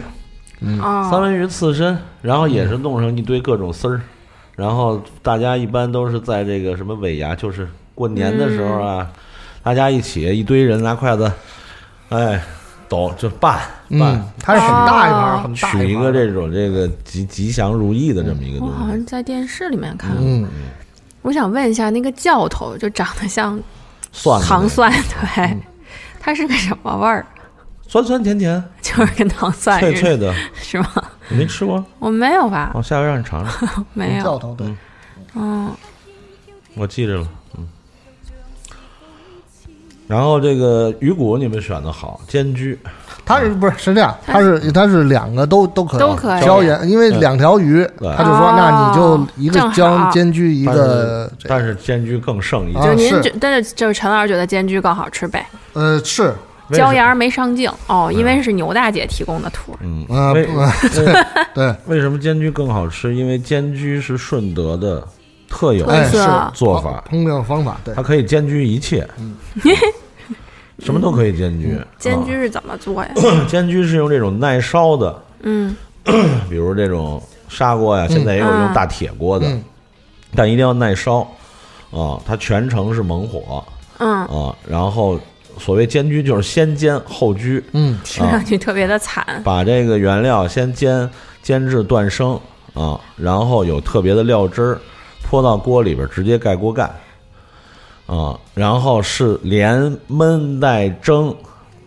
[0.61, 0.79] 嗯，
[1.11, 4.01] 三文鱼刺身，然后也是弄上一堆各种丝儿，
[4.57, 9.11] 然后大家一般都是在这个什么尾牙，就是过年的时候啊，
[9.63, 11.31] 大家一起一堆人拿筷子，
[12.09, 12.43] 哎，
[12.89, 18.75] 抖就拌拌嗯，，它是很大一盘很大取一个这种这个吉吉祥如意的这么一个东西。
[18.75, 20.21] 我好像在电视里面看过。
[20.25, 20.49] 嗯，
[21.23, 23.61] 我想问一下，那个教头就长得像
[24.13, 25.05] 蒜糖蒜，嗯
[25.37, 25.59] 对，
[26.19, 27.27] 它是个什么味儿？
[27.87, 30.87] 酸酸甜甜，就是跟糖蒜，脆脆的，是吗？
[31.29, 31.85] 你没吃过？
[31.99, 32.71] 我没有吧？
[32.75, 34.25] 哦，下回让你尝尝， 没有。
[34.25, 34.75] 教头对，
[35.35, 35.71] 嗯，
[36.75, 37.69] 我记着了，嗯。
[40.11, 42.77] 然后这个鱼骨你们选的好，煎焗，
[43.25, 44.13] 它是不是是这样？
[44.27, 46.43] 它是它是两个都都可以都可以。
[46.43, 47.87] 椒盐，因为两条鱼，
[48.17, 52.97] 他就说哦那你就一个正椒好煎焗一个，但是煎焗更胜一啊点。
[52.97, 53.21] 就您是。
[53.23, 55.47] 觉，但是就是陈老师觉得煎焗更好吃呗？
[55.75, 56.35] 呃是。
[56.73, 59.77] 椒盐没上镜哦，因为是牛大姐提供的图。
[59.81, 60.49] 嗯，啊为
[61.53, 63.13] 对，为什么煎焗更好吃？
[63.13, 65.05] 因为煎焗是顺德的
[65.49, 66.51] 特有哎特色。
[66.55, 67.93] 做法，烹调方法对。
[67.95, 68.03] 它。
[68.03, 69.05] 可以煎焗一切，
[70.81, 71.79] 什么都可以煎焗。
[71.99, 73.11] 煎啊焗是怎么做呀？
[73.49, 75.77] 煎焗是用这种耐烧的，嗯
[76.49, 79.63] 比如这种砂锅呀，现在也有用大铁锅的，嗯
[80.35, 81.19] 但一定要耐烧
[81.91, 83.65] 啊，它全程是猛火
[83.99, 84.55] 嗯，啊。
[84.67, 85.19] 然后
[85.59, 89.25] 所谓煎焗就是先煎后焗，嗯 听上去特别的惨。
[89.45, 91.09] 把这个原料先煎
[91.43, 92.39] 煎至断生
[92.75, 94.81] 啊，然后有特别的料汁儿
[95.23, 96.89] 泼到锅里边，直接盖锅盖
[98.11, 101.33] 啊，然后是连焖带蒸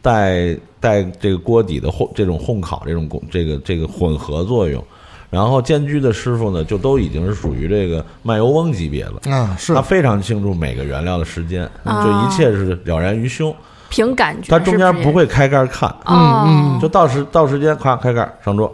[0.01, 4.81] 带带这个锅底的烘这种烘烤这种工这个这个混合作用。
[5.29, 9.73] 然后煎焗的师傅呢，就都已经是属于这个卖油翁级别了，啊是。
[9.73, 13.53] 他非常清楚每个原料的时间，就一切是了然于胸，
[13.89, 18.71] 凭感觉，他中间不会开盖看，嗯，嗯就到时到时间，咵开盖上桌，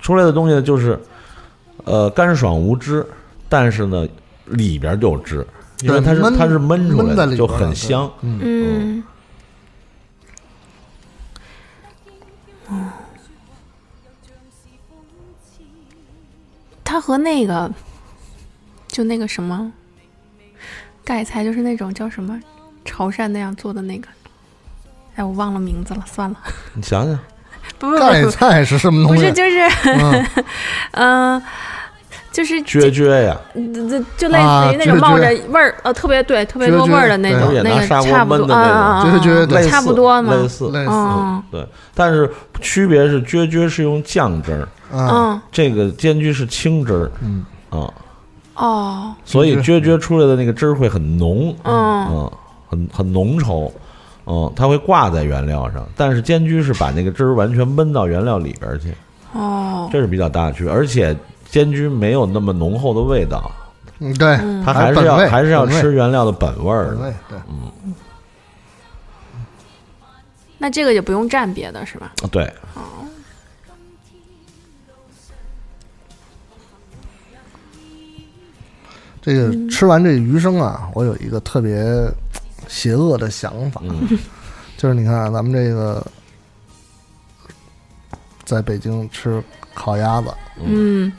[0.00, 0.98] 出来的东西呢就是，
[1.84, 3.06] 呃，干爽无汁，
[3.46, 4.08] 但是呢
[4.46, 5.46] 里边就有汁，
[5.82, 8.10] 因为它是它是焖出来的，就很香。
[8.22, 9.02] 嗯，嗯。
[16.84, 17.70] 它和那个，
[18.88, 19.72] 就那个什么
[21.04, 22.38] 盖菜，就是那种叫什么
[22.84, 24.08] 潮汕那样做的那个，
[25.14, 26.36] 哎，我忘了名字了，算了，
[26.74, 27.16] 你想想，
[27.78, 29.22] 不不盖，菜是什么东西？
[29.22, 30.26] 不是，就是嗯。
[30.92, 31.42] 嗯、
[32.32, 33.36] 就是撅撅呀，
[33.74, 44.62] 就就就类似于那种冒着味儿，呃，特别对，特别多味儿的那种，那个也拿砂锅差不多，焖的那种啊啊啊绝绝对类似差不多嘛类似，类似嗯对，但是区别是撅撅是用酱汁儿，
[44.96, 47.90] 啊嗯这个煎焗是清汁儿，嗯啊，
[48.54, 49.14] 哦。
[49.24, 52.32] 所以撅撅出来的那个汁儿会很浓，嗯嗯，
[52.68, 53.70] 很很浓稠，
[54.26, 58.94] 嗯，它会挂在原料上，但是煎焗是把那个汁儿完全焖到原料里边儿去，
[59.32, 61.16] 哦，这是比较大的区别，而且
[61.50, 63.50] 煎焗没有那么浓厚的味道，
[63.98, 64.14] 嗯。
[64.14, 66.96] 对，它还是要还是要吃原料的本味儿的。
[66.96, 67.38] 本味对。
[70.58, 72.12] 那这个也不用蘸别的是吧？
[72.30, 72.52] 对，
[79.22, 82.10] 这个吃完这鱼生啊，我有一个特别
[82.68, 84.18] 邪恶的想法，嗯。
[84.76, 86.02] 就是你看啊咱们这个
[88.46, 89.42] 在北京吃
[89.74, 91.12] 烤鸭子，嗯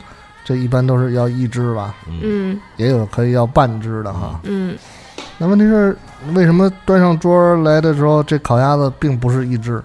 [0.44, 4.40] 这一般都是要一只吧，嗯也有可以要半只的哈。
[4.44, 4.76] 嗯，
[5.38, 5.96] 那问题是，
[6.34, 9.82] 为什么端上桌来的时候，这烤鸭子并不是一只？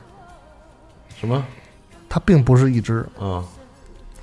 [1.18, 1.42] 什么？
[2.08, 3.06] 它并不是一只。
[3.18, 3.44] 啊，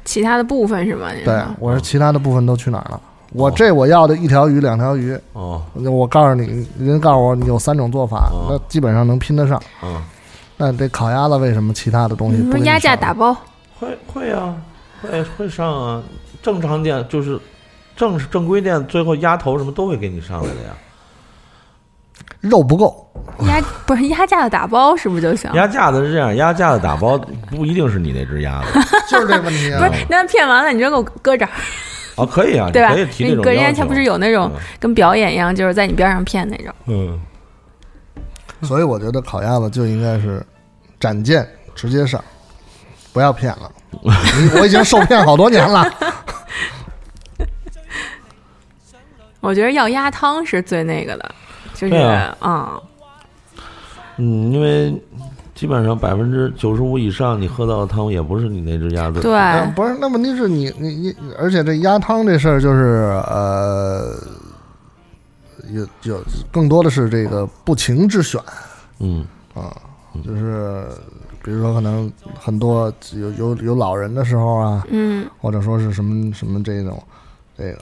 [0.04, 1.12] 其他的部分是吗？
[1.12, 3.00] 您对说，我说其他的部分都去哪儿了？
[3.32, 9.60] 我这我要的一条鱼两条鱼，哦，我告诉你，人告诉我你有三种做法，哦那基本上能拼得上。
[9.82, 10.00] 嗯，
[10.56, 13.36] 那这烤鸭子为什么其他的东西你说鸭架打包，
[13.80, 14.56] 会会啊，
[15.02, 16.04] 会会上啊，
[16.44, 17.39] 正常店就是
[17.96, 20.76] 正正规店，最后鸭头什么都会给你上来的呀。
[22.41, 23.10] 肉不够？
[23.48, 25.50] 鸭 不是鸭架子打包是不是就行？
[25.54, 27.18] 鸭架子是这样，鸭架子打包
[27.50, 28.80] 不一定是你那只鸭子
[29.10, 29.80] 就是这问题啊！
[29.88, 31.52] 不是，那骗完了，你就给我搁这儿，
[32.16, 32.89] 哦，可以啊，对吧？
[32.89, 36.74] 你可以提这你种搁人家他不是有那种嗯跟表演一样，就是在你边上骗那种。
[36.86, 37.20] 嗯，
[38.62, 40.46] 所以我觉得烤鸭子就应该是
[41.00, 42.22] 斩件直接上，
[43.14, 43.72] 不要骗了。
[44.60, 45.89] 我已经受骗好多年了。
[49.44, 51.36] 我觉得要鸭汤是最那个的，
[51.74, 52.80] 就是啊。
[54.18, 54.96] 嗯，嗯，因为
[55.54, 59.20] 基本上百分之九十五以上，你喝到的汤也不是你那只鸭子。
[59.20, 64.16] 对，嗯，不是，那问题是你你你，而且这鸭汤这事儿就是呃，
[65.72, 68.41] 有有更多的是这个不情之选。
[69.00, 69.76] 嗯，啊，
[70.26, 70.88] 就是
[71.44, 77.04] 比如说可能很多有有有老人的时候啊，嗯，或者说是什么什么这种
[77.58, 77.80] 这个，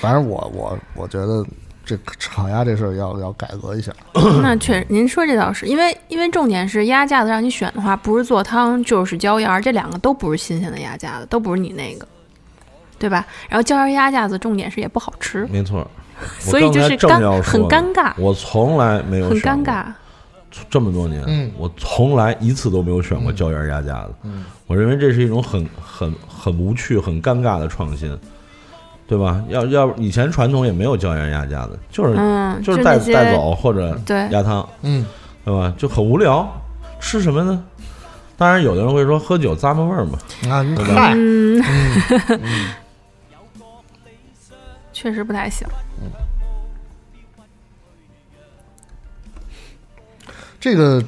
[0.00, 1.44] 反正我我我觉得
[1.84, 3.92] 这烤鸭这事儿要要改革一下。
[4.42, 12.06] 那确，您说这倒是，因为因为重点是鸭架子让你选的话，不是做汤就是椒盐儿，这两个都不是新鲜的鸭架子，都不是你那个，
[12.98, 13.26] 对吧？
[13.48, 15.88] 然后椒盐鸭架子重点是也不好吃，没错。
[16.40, 19.84] 所以就是尴要说很尴尬，我从来没有很尴尬。
[20.68, 24.14] 这么多年，嗯我从来一次都没有选过椒盐鸭架子。
[24.24, 28.18] 嗯我认为这是一种很很很无趣、很尴尬的创新，
[29.08, 29.42] 对吧？
[29.48, 35.04] 要要以前传统也没有椒盐鸭架子，就是、嗯，就是带带走或者对，鸭汤，嗯
[35.44, 35.72] 对吧？
[35.78, 36.46] 就很无聊，
[37.00, 37.64] 吃什么呢？
[38.36, 41.60] 当然，有的人会说喝酒咂摸味儿嘛，啊，你对吧嗯
[44.92, 45.66] 确实不太行。
[50.60, 51.00] 这个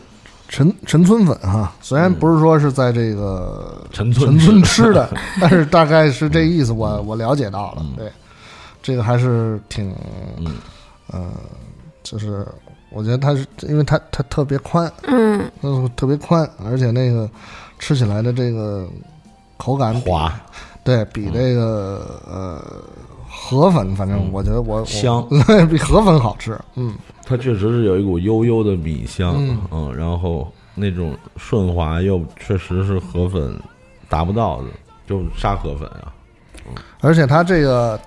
[0.52, 5.08] 陈陈村粉哈，虽然不是说是在这个陈村陈村吃的，
[5.40, 7.82] 但是大概是这意思，我我了解到了。
[7.82, 7.94] 嗯。
[7.96, 8.10] 对，
[8.82, 9.94] 这个还是挺，
[10.38, 10.56] 嗯。
[11.12, 11.30] 呃，
[12.02, 12.44] 就是
[12.90, 17.30] 我觉得它是因为它它特别宽，嗯，嗯，特别宽，而且那个
[17.78, 18.88] 吃起来的这个
[19.56, 20.32] 口感滑
[20.82, 22.60] 对比这个呃
[23.28, 24.30] 河粉，反正嗯。
[24.32, 25.24] 我觉得我我香，
[25.70, 26.58] 比河粉好吃。
[26.74, 26.94] 嗯
[27.30, 29.36] 它确实是有一股悠悠的米香，
[29.70, 29.94] 嗯。
[29.96, 33.56] 然后那种顺滑又确实是河粉
[34.08, 34.68] 达不到的，
[35.06, 36.12] 就沙河粉啊，
[37.00, 37.98] 而且它这个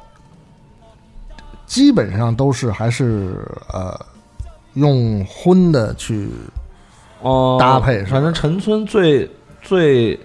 [1.66, 3.98] 基本上都是还是呃
[4.74, 6.28] 用荤的去
[7.22, 9.30] 哦搭配反正陈村最
[9.62, 10.20] 最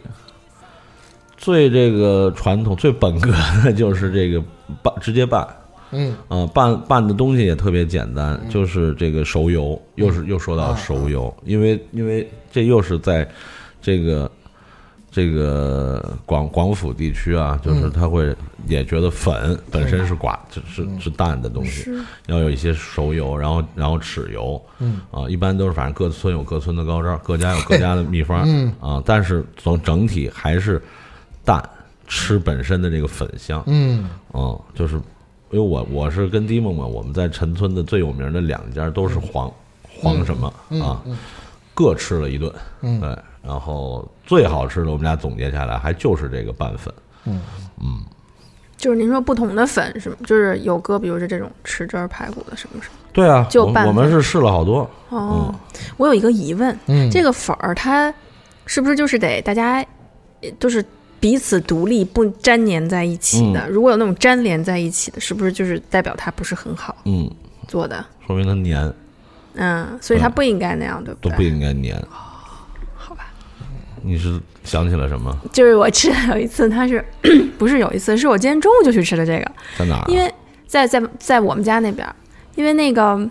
[1.36, 3.30] 最这个传统、最本格
[3.62, 4.42] 的就是这个
[4.82, 5.46] 拌，直接拌。
[5.90, 6.14] 嗯。
[6.28, 13.28] 啊、拌拌的东西也特别简单，就是这个熟油，又是又说到熟油，因为因为这又是在
[13.80, 14.30] 这个
[15.10, 18.34] 这个广广府地区啊，就是他会
[18.66, 20.14] 也觉得粉本身是。
[20.14, 22.02] 寡，是是是淡的东西，是。
[22.26, 25.00] 要有一些熟油，然后然后豉油，嗯。
[25.12, 28.72] 啊，一般都是反正各村有各村的高招，各家有各家的秘方， 嗯。
[28.80, 30.82] 啊，但是总整体还是
[31.44, 31.62] 淡，
[32.08, 34.10] 吃本身的这个粉香，嗯。
[34.34, 35.00] 嗯，就是
[35.50, 39.50] 因为我我是跟迪梦嘛，我们在陈村的最有名的两家都是黄、
[39.88, 41.02] 黄什么、啊，
[41.74, 43.00] 各吃了一顿，嗯。
[43.00, 46.92] 对，然后最好吃的我们俩总结下来还就是这个拌粉，
[47.24, 47.40] 嗯。
[47.80, 48.00] 嗯。
[48.76, 50.16] 就是您说不同的粉是吗？
[50.24, 52.94] 就是有个，比如是这种豉汁儿排骨的，什么什么？
[53.12, 53.86] 对啊，就拌粉。
[53.86, 55.52] 我们是试了好多，哦，
[55.96, 58.14] 我有一个疑问，嗯，这个粉儿它
[58.66, 59.84] 是不是就是得大家
[60.42, 60.84] 呃都是
[61.20, 63.68] 彼此独立不粘连在一起的？
[63.68, 67.28] 如果有那种粘连在一起的，是不是就是代表它不是很好嗯，
[67.66, 68.04] 做的？
[68.26, 68.94] 说明它粘
[69.54, 71.36] 嗯，所以它嗯不应该那样，对不对？
[71.36, 72.00] 不应该粘。
[72.94, 73.32] 好吧，
[74.02, 75.36] 你是想起了什么？
[75.52, 77.04] 就是我吃的有一次，它是
[77.58, 78.16] 不是有一次？
[78.16, 80.04] 是我今天中午就去吃的这个，在哪儿啊？
[80.08, 80.32] 因为
[80.66, 82.06] 在在在我们家那边，
[82.54, 83.28] 因为那个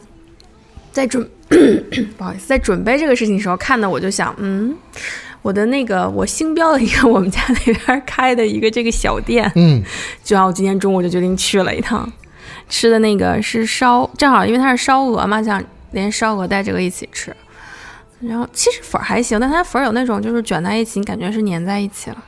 [0.92, 1.26] 在准
[2.18, 4.76] 不好意思，在准备这个事情的时候，看的我就想，嗯，
[5.42, 9.84] 我的那个我星标了一个我们家那边儿开的一个这个小店，嗯
[10.24, 12.12] 就然后我今天中午就决定去了一趟，
[12.68, 17.36] 吃的那个是烧，正好因为它是烧鹅嘛，想连烧鹅带这个一起吃。
[18.20, 22.24] 然后其实粉儿还行，但它粉儿有那种就是卷在一起，你感觉是粘在一起了。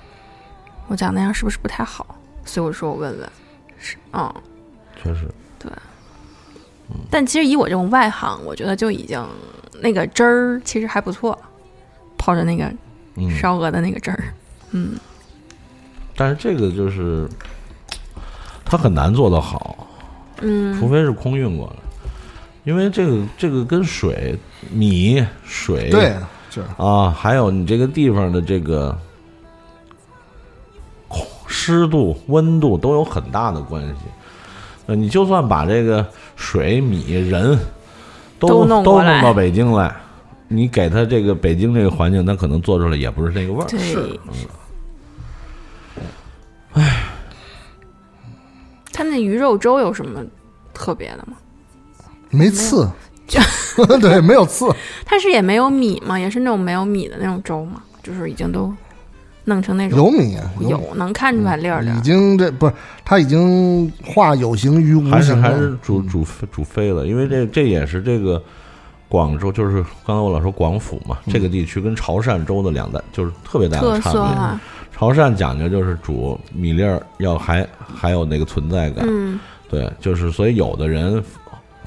[0.87, 2.15] 我讲那样是不是不太好？
[2.45, 3.29] 所以我说我问问，
[3.79, 4.33] 是嗯。
[5.01, 5.71] 确实对，
[7.09, 9.25] 但其实以我这种外行，我觉得就已经
[9.81, 11.37] 那个汁儿其实还不错，
[12.17, 12.69] 泡着那个
[13.19, 14.23] 嗯，烧鹅的那个汁儿，
[14.71, 14.97] 嗯，
[16.15, 17.27] 但是这个就是
[18.63, 19.87] 它很难做得好，
[20.41, 20.79] 嗯。
[20.79, 21.73] 除非是空运过来，
[22.63, 24.37] 因为这个这个跟水、
[24.71, 26.15] 米、水对，
[26.49, 26.63] 是。
[26.77, 28.97] 啊，还有你这个地方的这个
[31.07, 33.95] 空湿度、温度都有很大的关系。
[34.85, 36.05] 呃，你就算把这个
[36.35, 37.57] 水、米、人
[38.39, 39.95] 都都弄都弄到北京来，
[40.49, 43.67] 你给他这个北京这个环境，他可能做出来也不是那个味儿。
[43.77, 44.19] 是，
[46.73, 47.03] 哎，
[48.91, 50.21] 他那鱼肉粥有什么
[50.73, 51.37] 特别的吗？
[52.31, 52.89] 没刺，
[54.01, 54.67] 对，没有刺，
[55.05, 56.19] 它是也没有米吗？
[56.19, 57.81] 也是那种没有米的那种粥吗？
[58.01, 58.73] 就是已经都
[59.45, 62.01] 弄成那种有米，米有能看出来粒儿粒已。
[62.01, 62.73] 经这不是，
[63.05, 65.53] 它已经化有形于无形还是还。
[65.53, 68.41] 是煮煮煮飞了，因为这这也是这个
[69.09, 74.21] 广州，就是刚才我老说广府嘛，这个地区跟潮汕州的两大就是特别大的特差别。
[74.21, 74.61] 色啊，
[74.95, 81.21] 潮汕讲究就是煮米粒儿要还还有那个存在感，嗯，对，就是所以有的人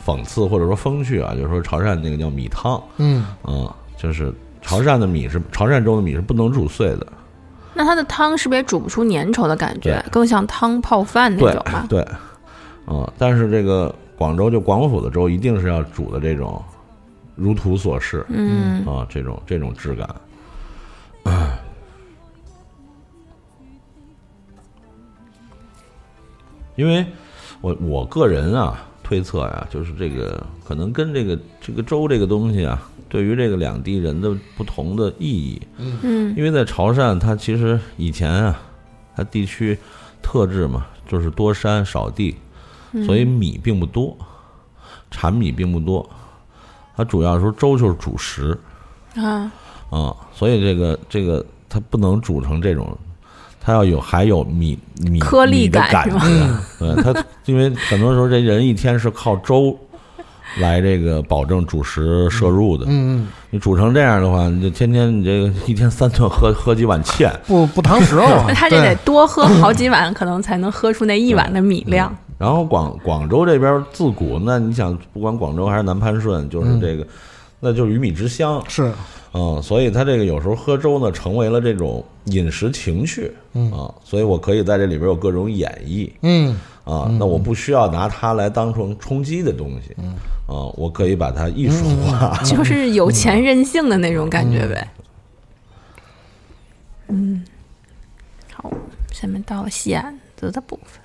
[0.04, 7.06] 讽刺或者说风趣啊，就是说潮汕那个叫米汤嗯，啊、就是潮汕的米是潮汕州的米是不能煮碎的，
[7.72, 11.86] 那它的汤是不是也煮不出粘稠的感觉，更像汤泡饭那种吧？
[11.88, 12.00] 对，
[12.84, 16.60] 啊、但是这个广州就广府的粥一定是要煮的这种
[17.34, 20.08] 如图所示，嗯啊，这种这种质感。
[26.74, 27.04] 因为
[27.60, 35.60] 我我个人啊，推测呀，就是这个可能跟这个这个粥这个东西啊，对于这个两地人的不同的意义。
[35.76, 38.58] 嗯因为在潮汕，它其实以前啊，
[39.14, 39.76] 它地区
[40.22, 42.34] 特质嘛，就是多山少地，
[43.04, 44.16] 所以米并不多，
[45.10, 46.08] 产米并不多。
[46.96, 48.58] 它主要说粥就是主食。
[49.16, 49.50] 啊，
[49.90, 52.96] 啊、所以这个这个它不能煮成这种，
[53.60, 56.16] 它要有还有米米颗粒米的感感觉。
[56.78, 59.78] 对它，因为很多时候这人一天是靠粥
[60.60, 62.84] 来这个保证主食摄入的。
[62.86, 72.14] 嗯嗯，你煮成这样的话，你就天天你这个一天三顿喝喝几碗芡，不不堂食哦那， 他这得多喝好几碗，可能才能喝出那一碗的米量。
[72.38, 77.06] 然后广广州这边自古，那你想，不管广州还是南潘顺，就是这个，
[77.60, 78.92] 那就是鱼米之乡，是。
[79.34, 83.32] 嗯，所以他这个有时候喝粥呢，成为了这种饮食情趣，
[83.72, 86.10] 啊，所以我可以在这里边有各种演绎。
[86.22, 86.54] 嗯。
[86.84, 89.94] 啊，那我不需要拿它来当成充饥的东西，
[90.52, 94.86] 啊，我可以把它艺术化， 就是有钱任性的那种感觉呗。
[97.08, 97.42] 嗯，
[98.54, 98.70] 好，
[99.12, 100.02] 下面到了弦
[100.36, 101.00] 子的部分，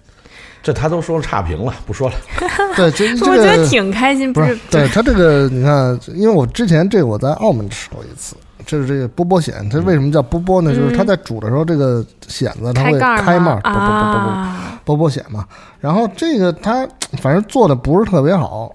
[0.61, 2.15] 这他都说差评了，不说了，
[2.75, 4.61] 对，这这我觉得挺开心，不是不是？
[4.71, 8.35] 对他这个，你看，因为我之前这个我在澳门吃过一次，
[8.65, 10.73] 这是这个波波蚬，它为什么叫波波呢？
[10.73, 15.45] 就是它在煮的时候，这个蚬子它会开嘛，吗啵啵啵啵啵啊，波波蚬嘛。
[15.79, 16.87] 然后这个它
[17.21, 18.73] 反正做的不是特别好，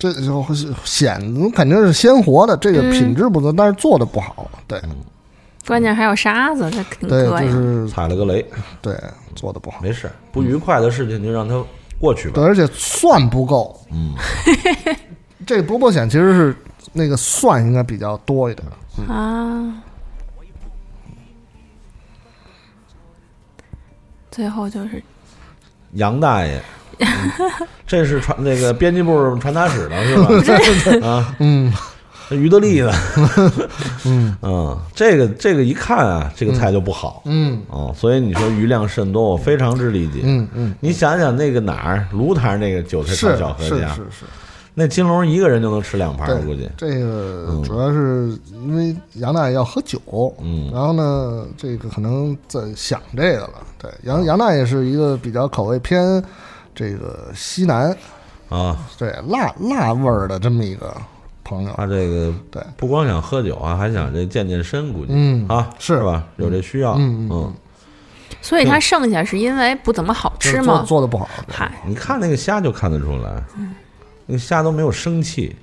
[0.00, 0.74] 这就蚬子
[1.54, 4.50] 肯定是鲜活的，这个嗯品质不错，但是做的不好。
[4.66, 4.80] 对
[5.66, 8.44] 关键还有沙子，这挺对，就是踩了个雷，
[8.80, 8.98] 对
[9.36, 9.80] 做的不好。
[9.82, 11.62] 没事，不愉快的事情就让它
[12.00, 13.78] 过去吧对，，而且蒜不够。
[13.92, 14.14] 嗯，
[15.46, 16.56] 这个波波蚬其实是
[16.94, 18.66] 那个蒜应该比较多一点。
[19.06, 19.82] 啊。
[24.30, 25.02] 最后就是
[25.92, 26.62] 杨大爷。
[27.00, 27.50] 嗯
[27.86, 30.16] 这是传那个编辑部传达室的是
[31.00, 31.06] 吧？
[31.08, 31.72] 啊，嗯
[32.32, 32.92] 那于德利的，
[34.06, 40.20] 嗯嗯，这个这个一看啊，这个菜就不好，嗯哦，所以你说余量甚多，我非常之理解。
[40.22, 44.24] 嗯嗯，你想想那个哪儿，芦台那个韭菜炒是小河家，是是是。
[44.72, 46.70] 那金龙一个人就能吃两盘，对我估计。
[46.76, 50.00] 这个主要是因为杨大爷要喝酒，
[50.40, 53.54] 嗯然后呢，这个可能在想这个了。
[53.76, 56.22] 对，杨杨大爷是一个比较口味偏
[56.74, 57.96] 这个西南，
[58.48, 60.96] 啊，对辣辣味儿的这么一个
[61.44, 61.72] 朋友。
[61.76, 65.12] 他这个对，不光想喝酒啊，还想这健健身，估计。
[65.14, 66.02] 嗯啊，是。
[66.02, 66.24] 吧？
[66.36, 67.54] 有这需要，嗯嗯嗯。
[68.42, 70.84] 所以它剩下是因为不怎么好吃吗？
[70.86, 71.54] 做的不好，对。
[71.54, 73.42] 嗨，你看那个虾就看得出来，
[74.26, 75.54] 那个虾都没有生气，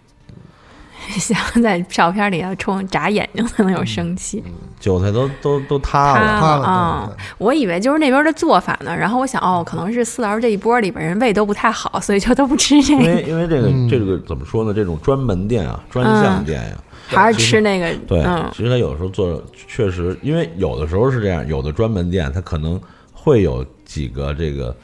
[1.19, 4.43] 像在照片里要冲眨眼睛才能有生气。
[4.79, 6.39] 韭菜都都都塌塌了。
[6.39, 7.17] 塌了啊对对！
[7.39, 14.73] 我以为就是那边的做法呢，然后我想哦，可能是四老师这一波里边人胃都不太好，所以就都不吃这个因，为因为这个嗯这个怎么说呢？
[14.73, 16.77] 这种专门店啊，专项店呀，
[17.07, 22.79] 还是吃那个对，嗯其实他有时候做确实，因为有的时候是这样，有的专门店他可能
[23.13, 24.75] 会有几个这个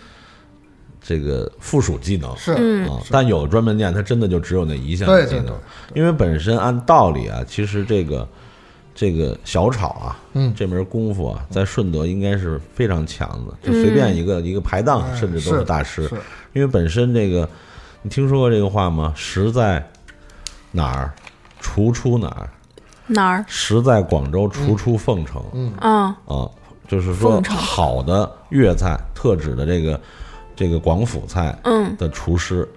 [1.03, 2.87] 这个附属技能是嗯。
[2.87, 5.53] 啊，但有的专门店它真的就只有那一项对对技能，
[5.93, 8.27] 因为本身按道理啊，其实这个
[8.95, 10.53] 这个小炒啊，嗯。
[10.55, 16.15] 这门功夫啊，在顺德应该是非常强的，就随便一个、一个排档，哎甚至都是大师，是。
[16.53, 17.47] 因为本身这个，
[18.01, 19.11] 你听说过这个话吗？
[19.15, 19.85] 食在
[20.71, 21.13] 哪儿，
[21.59, 22.49] 厨出哪儿。
[23.07, 23.43] 哪儿？
[23.47, 25.43] 食在广州，厨出凤城。
[25.53, 25.73] 嗯。
[25.81, 26.05] 嗯。
[26.25, 26.49] 啊，
[26.87, 29.99] 就是说好的粤菜，特指的这个
[30.55, 31.95] 这个广府菜嗯。
[31.97, 32.67] 的厨师，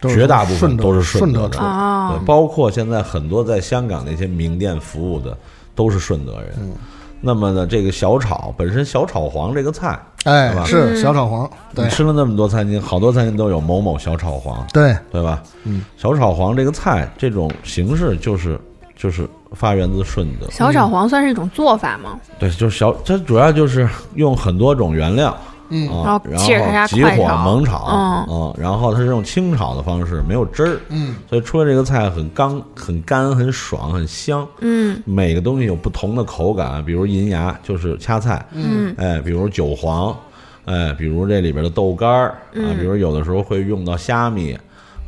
[0.00, 2.14] 都是绝大部分都是顺德的顺德出来哦。
[2.18, 5.36] 对，包括现在很多在香港那些名店服务的
[5.74, 6.54] 都是顺德人。
[6.58, 6.72] 嗯。
[7.18, 10.64] 那么呢，这个小炒本身小炒黄这个菜，哎是吧？
[10.66, 11.84] 是小炒黄，对。
[11.84, 14.94] 你吃了那么多餐厅，好多餐厅都有某某小炒黄，对。
[15.10, 15.42] 对吧？
[15.64, 18.60] 嗯，小炒黄这个菜这种形式就是
[18.94, 22.20] 就是发源自顺德，小炒黄算是一种做法吗？
[22.38, 25.34] 对，就是小，它主要就是用很多种原料，
[25.68, 25.88] 嗯。
[25.88, 28.26] 啊，然后然切着它后急火猛炒，嗯。
[28.28, 31.16] 嗯，然后它是用清炒的方式，没有汁儿，嗯。
[31.28, 34.46] 所以出来这个菜很刚、很干、很爽、很香。
[34.60, 35.02] 嗯。
[35.04, 38.94] 每个东西有不同的口感，比如银芽就是掐菜，嗯。
[38.98, 40.16] 哎，比如韭黄，
[40.64, 42.76] 哎，比如这里边的豆干儿啊，嗯。
[42.78, 44.56] 比如有的时候会用到虾米。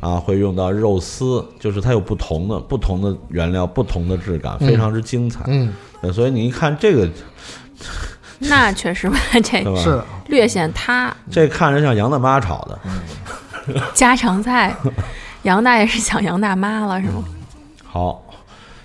[0.01, 5.43] 啊，会用到肉丝，就是它有不同的不同的原料，不同的质感，非常之精彩。
[5.47, 5.73] 嗯。
[6.01, 7.05] 对所以你一看这个，
[8.39, 9.81] 那确实吧，这对吧？
[9.81, 12.79] 是略显塌这看着像杨大妈炒的，
[13.93, 14.75] 家常菜。
[15.43, 17.23] 杨大爷是想杨大妈了是吗？
[17.85, 18.21] 好，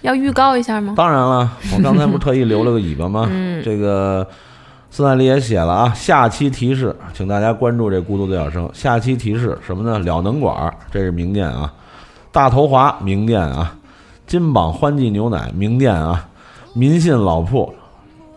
[0.02, 0.94] 要预告一下吗？
[0.96, 3.26] 当然了，我刚才不是特意留了个尾巴吗？
[3.30, 4.26] 嗯这个
[4.90, 8.66] 斯坦利也写了啊，下期提示，请大家关注这《孤独的小生》。
[8.72, 9.98] 下期提示什么呢？
[9.98, 11.68] 了能馆儿，这是名店啊；
[12.30, 13.76] 大头华名店啊；
[14.26, 16.28] 金榜欢记牛奶名店啊；
[16.74, 17.74] 民信老铺、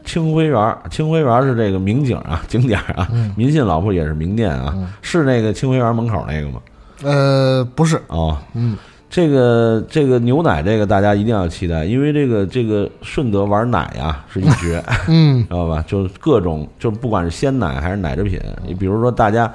[0.07, 3.05] 清晖园儿，清晖园儿是这个名景啊， 景点儿啊；
[3.35, 6.59] 民信老铺也是名店啊，是那个清晖园儿门口那个吗？
[7.03, 8.75] 呃，不是，哦，嗯，
[9.09, 14.83] 这个这个牛奶，这个大家一定要期待，因为这个这个顺德玩奶呀是一绝。
[15.07, 15.83] 嗯 知道吧？
[15.87, 19.51] 就是各种，就不管是鲜奶还是奶制品，你比如说大家，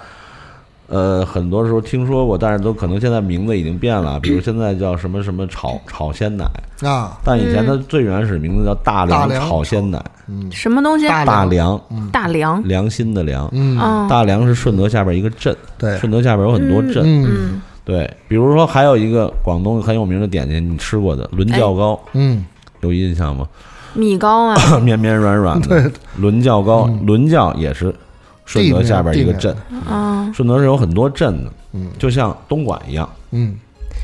[0.92, 6.44] 呃，很多时候听说过，但是都可能现在名字已经变了， 比如现在叫什么什么炒炒鲜奶，
[6.82, 9.98] 啊，但以前它最原始名字叫大梁炒鲜奶，
[10.50, 11.08] 什么东西？
[11.08, 11.80] 大梁。
[12.12, 12.62] 大梁。
[12.68, 17.26] 良心的良，嗯，嗯大梁是顺德下边一个镇，对，顺德下边有很多镇，嗯。
[17.26, 22.44] 嗯，对，比如说还有一个广东很有名的点心，你吃过的伦教糕，嗯，
[22.82, 23.48] 有印象吗？
[23.94, 27.94] 米糕啊， 绵绵软软的，对，伦教糕，伦教也是
[28.44, 29.56] 顺德下边一个镇。
[29.86, 33.08] 啊，顺德是有很多镇的，嗯，就像东莞一样。
[33.30, 33.56] 嗯，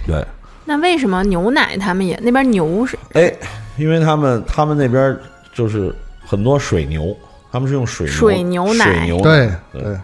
[0.06, 0.24] 对，
[0.64, 3.32] 那为什么牛奶他们也那边牛是哎，
[3.76, 5.16] 因为他们他们那边
[5.52, 7.16] 就是很多水牛，
[7.50, 9.98] 他们是用水牛水牛奶水牛对对，对，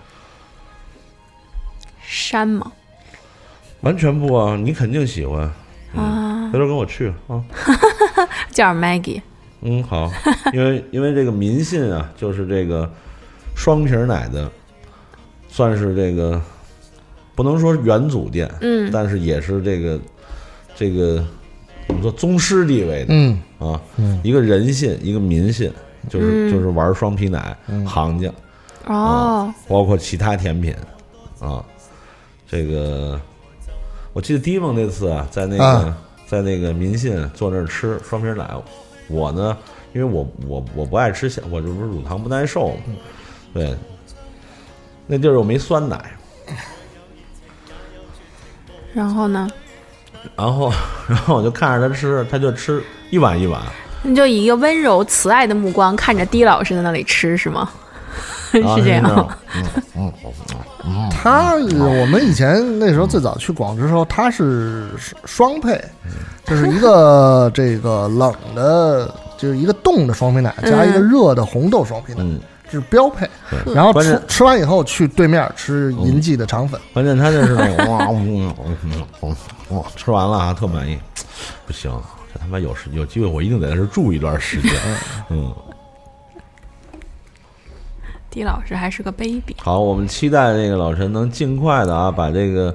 [2.06, 2.70] 山吗？
[3.80, 5.42] 完全不啊，你肯定喜欢。
[5.94, 7.42] 啊，回头跟我去啊。
[8.50, 9.20] 叫 Maggie，
[9.62, 10.10] 嗯，好，
[10.52, 12.90] 因为因为这个民信啊，就是这个
[13.54, 14.50] 双皮奶的，
[15.48, 16.40] 算是这个
[17.34, 18.90] 不能说元祖店，嗯。
[18.92, 20.00] 但是也是这个
[20.76, 21.24] 这个
[21.86, 23.06] 怎么说宗师地位的。
[23.10, 23.38] 嗯。
[23.58, 24.20] 啊，嗯。
[24.22, 25.72] 一个人信，一个民信，
[26.08, 26.52] 就是、嗯。
[26.52, 27.86] 就是玩双皮奶、嗯。
[27.86, 28.32] 行家，
[28.86, 30.74] 哦，包括其他甜品，
[31.40, 31.64] 啊，
[32.48, 33.20] 这个
[34.12, 38.50] 我记得迪蒙那次啊，在那个、啊在那个民信坐那儿吃双皮奶，
[39.08, 39.56] 我呢，
[39.92, 42.94] 因为我我我不爱吃咸，我这不是乳糖不耐受嘛，
[43.54, 43.74] 对，
[45.06, 45.98] 那地儿又没酸奶，
[48.92, 49.48] 然后呢，
[50.36, 50.72] 然后
[51.08, 53.62] 然后我就看着他吃，他就吃一碗一碗，
[54.02, 57.70] 你就以一个温柔慈爱的目光看着低老师在那里吃是吗？
[58.64, 59.36] 啊是这样
[59.96, 60.12] 嗯
[60.84, 61.10] 嗯？
[61.10, 64.90] 他我们以前那时候最早去广州的时候，他是
[65.24, 65.82] 双配，
[66.44, 72.22] 就是一个 这个冷的，就是一个冻的双皮奶加一个热的红豆双皮奶，
[72.74, 73.28] 是标配。
[73.50, 73.74] 对。
[73.74, 78.76] 然后吃吃完以后去对面吃银记的肠粉，关键他这是那个哇嗯嗯
[79.22, 79.36] 嗯
[79.70, 80.98] 嗯，吃完了啊，特满意。
[81.66, 81.90] 不行，
[82.32, 84.72] 这他妈有时有机会，我一定在这儿住一段时间。
[85.30, 85.52] 嗯，
[88.30, 92.74] 迪老师还是个 baby，好，我们期待那个老陈能尽快的啊，把这个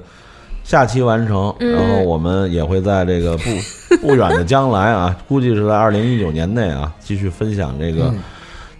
[0.64, 8.12] 下期完成，嗯然后我们也会在这个不不远的将来啊， 估计是在二零一九年内啊，继续分享这个，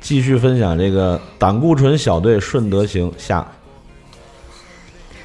[0.01, 3.47] 继续分享这个胆固醇小队顺德行下。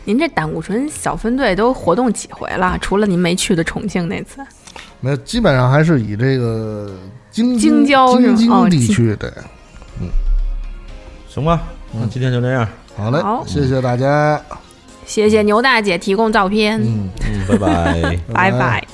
[0.03, 2.78] 您这胆固醇小分队都活动几回了？
[2.80, 4.39] 除了您没去的重庆那次，
[4.99, 6.95] 没有，基本上还是以这个
[7.32, 9.32] 京京郊是吗京津地区对。
[11.28, 14.39] 行吧，那今天就这样，好嘞好，谢谢大家，
[15.05, 18.19] 谢谢牛大姐提供照片，嗯，嗯，拜拜。
[18.32, 18.88] 拜拜。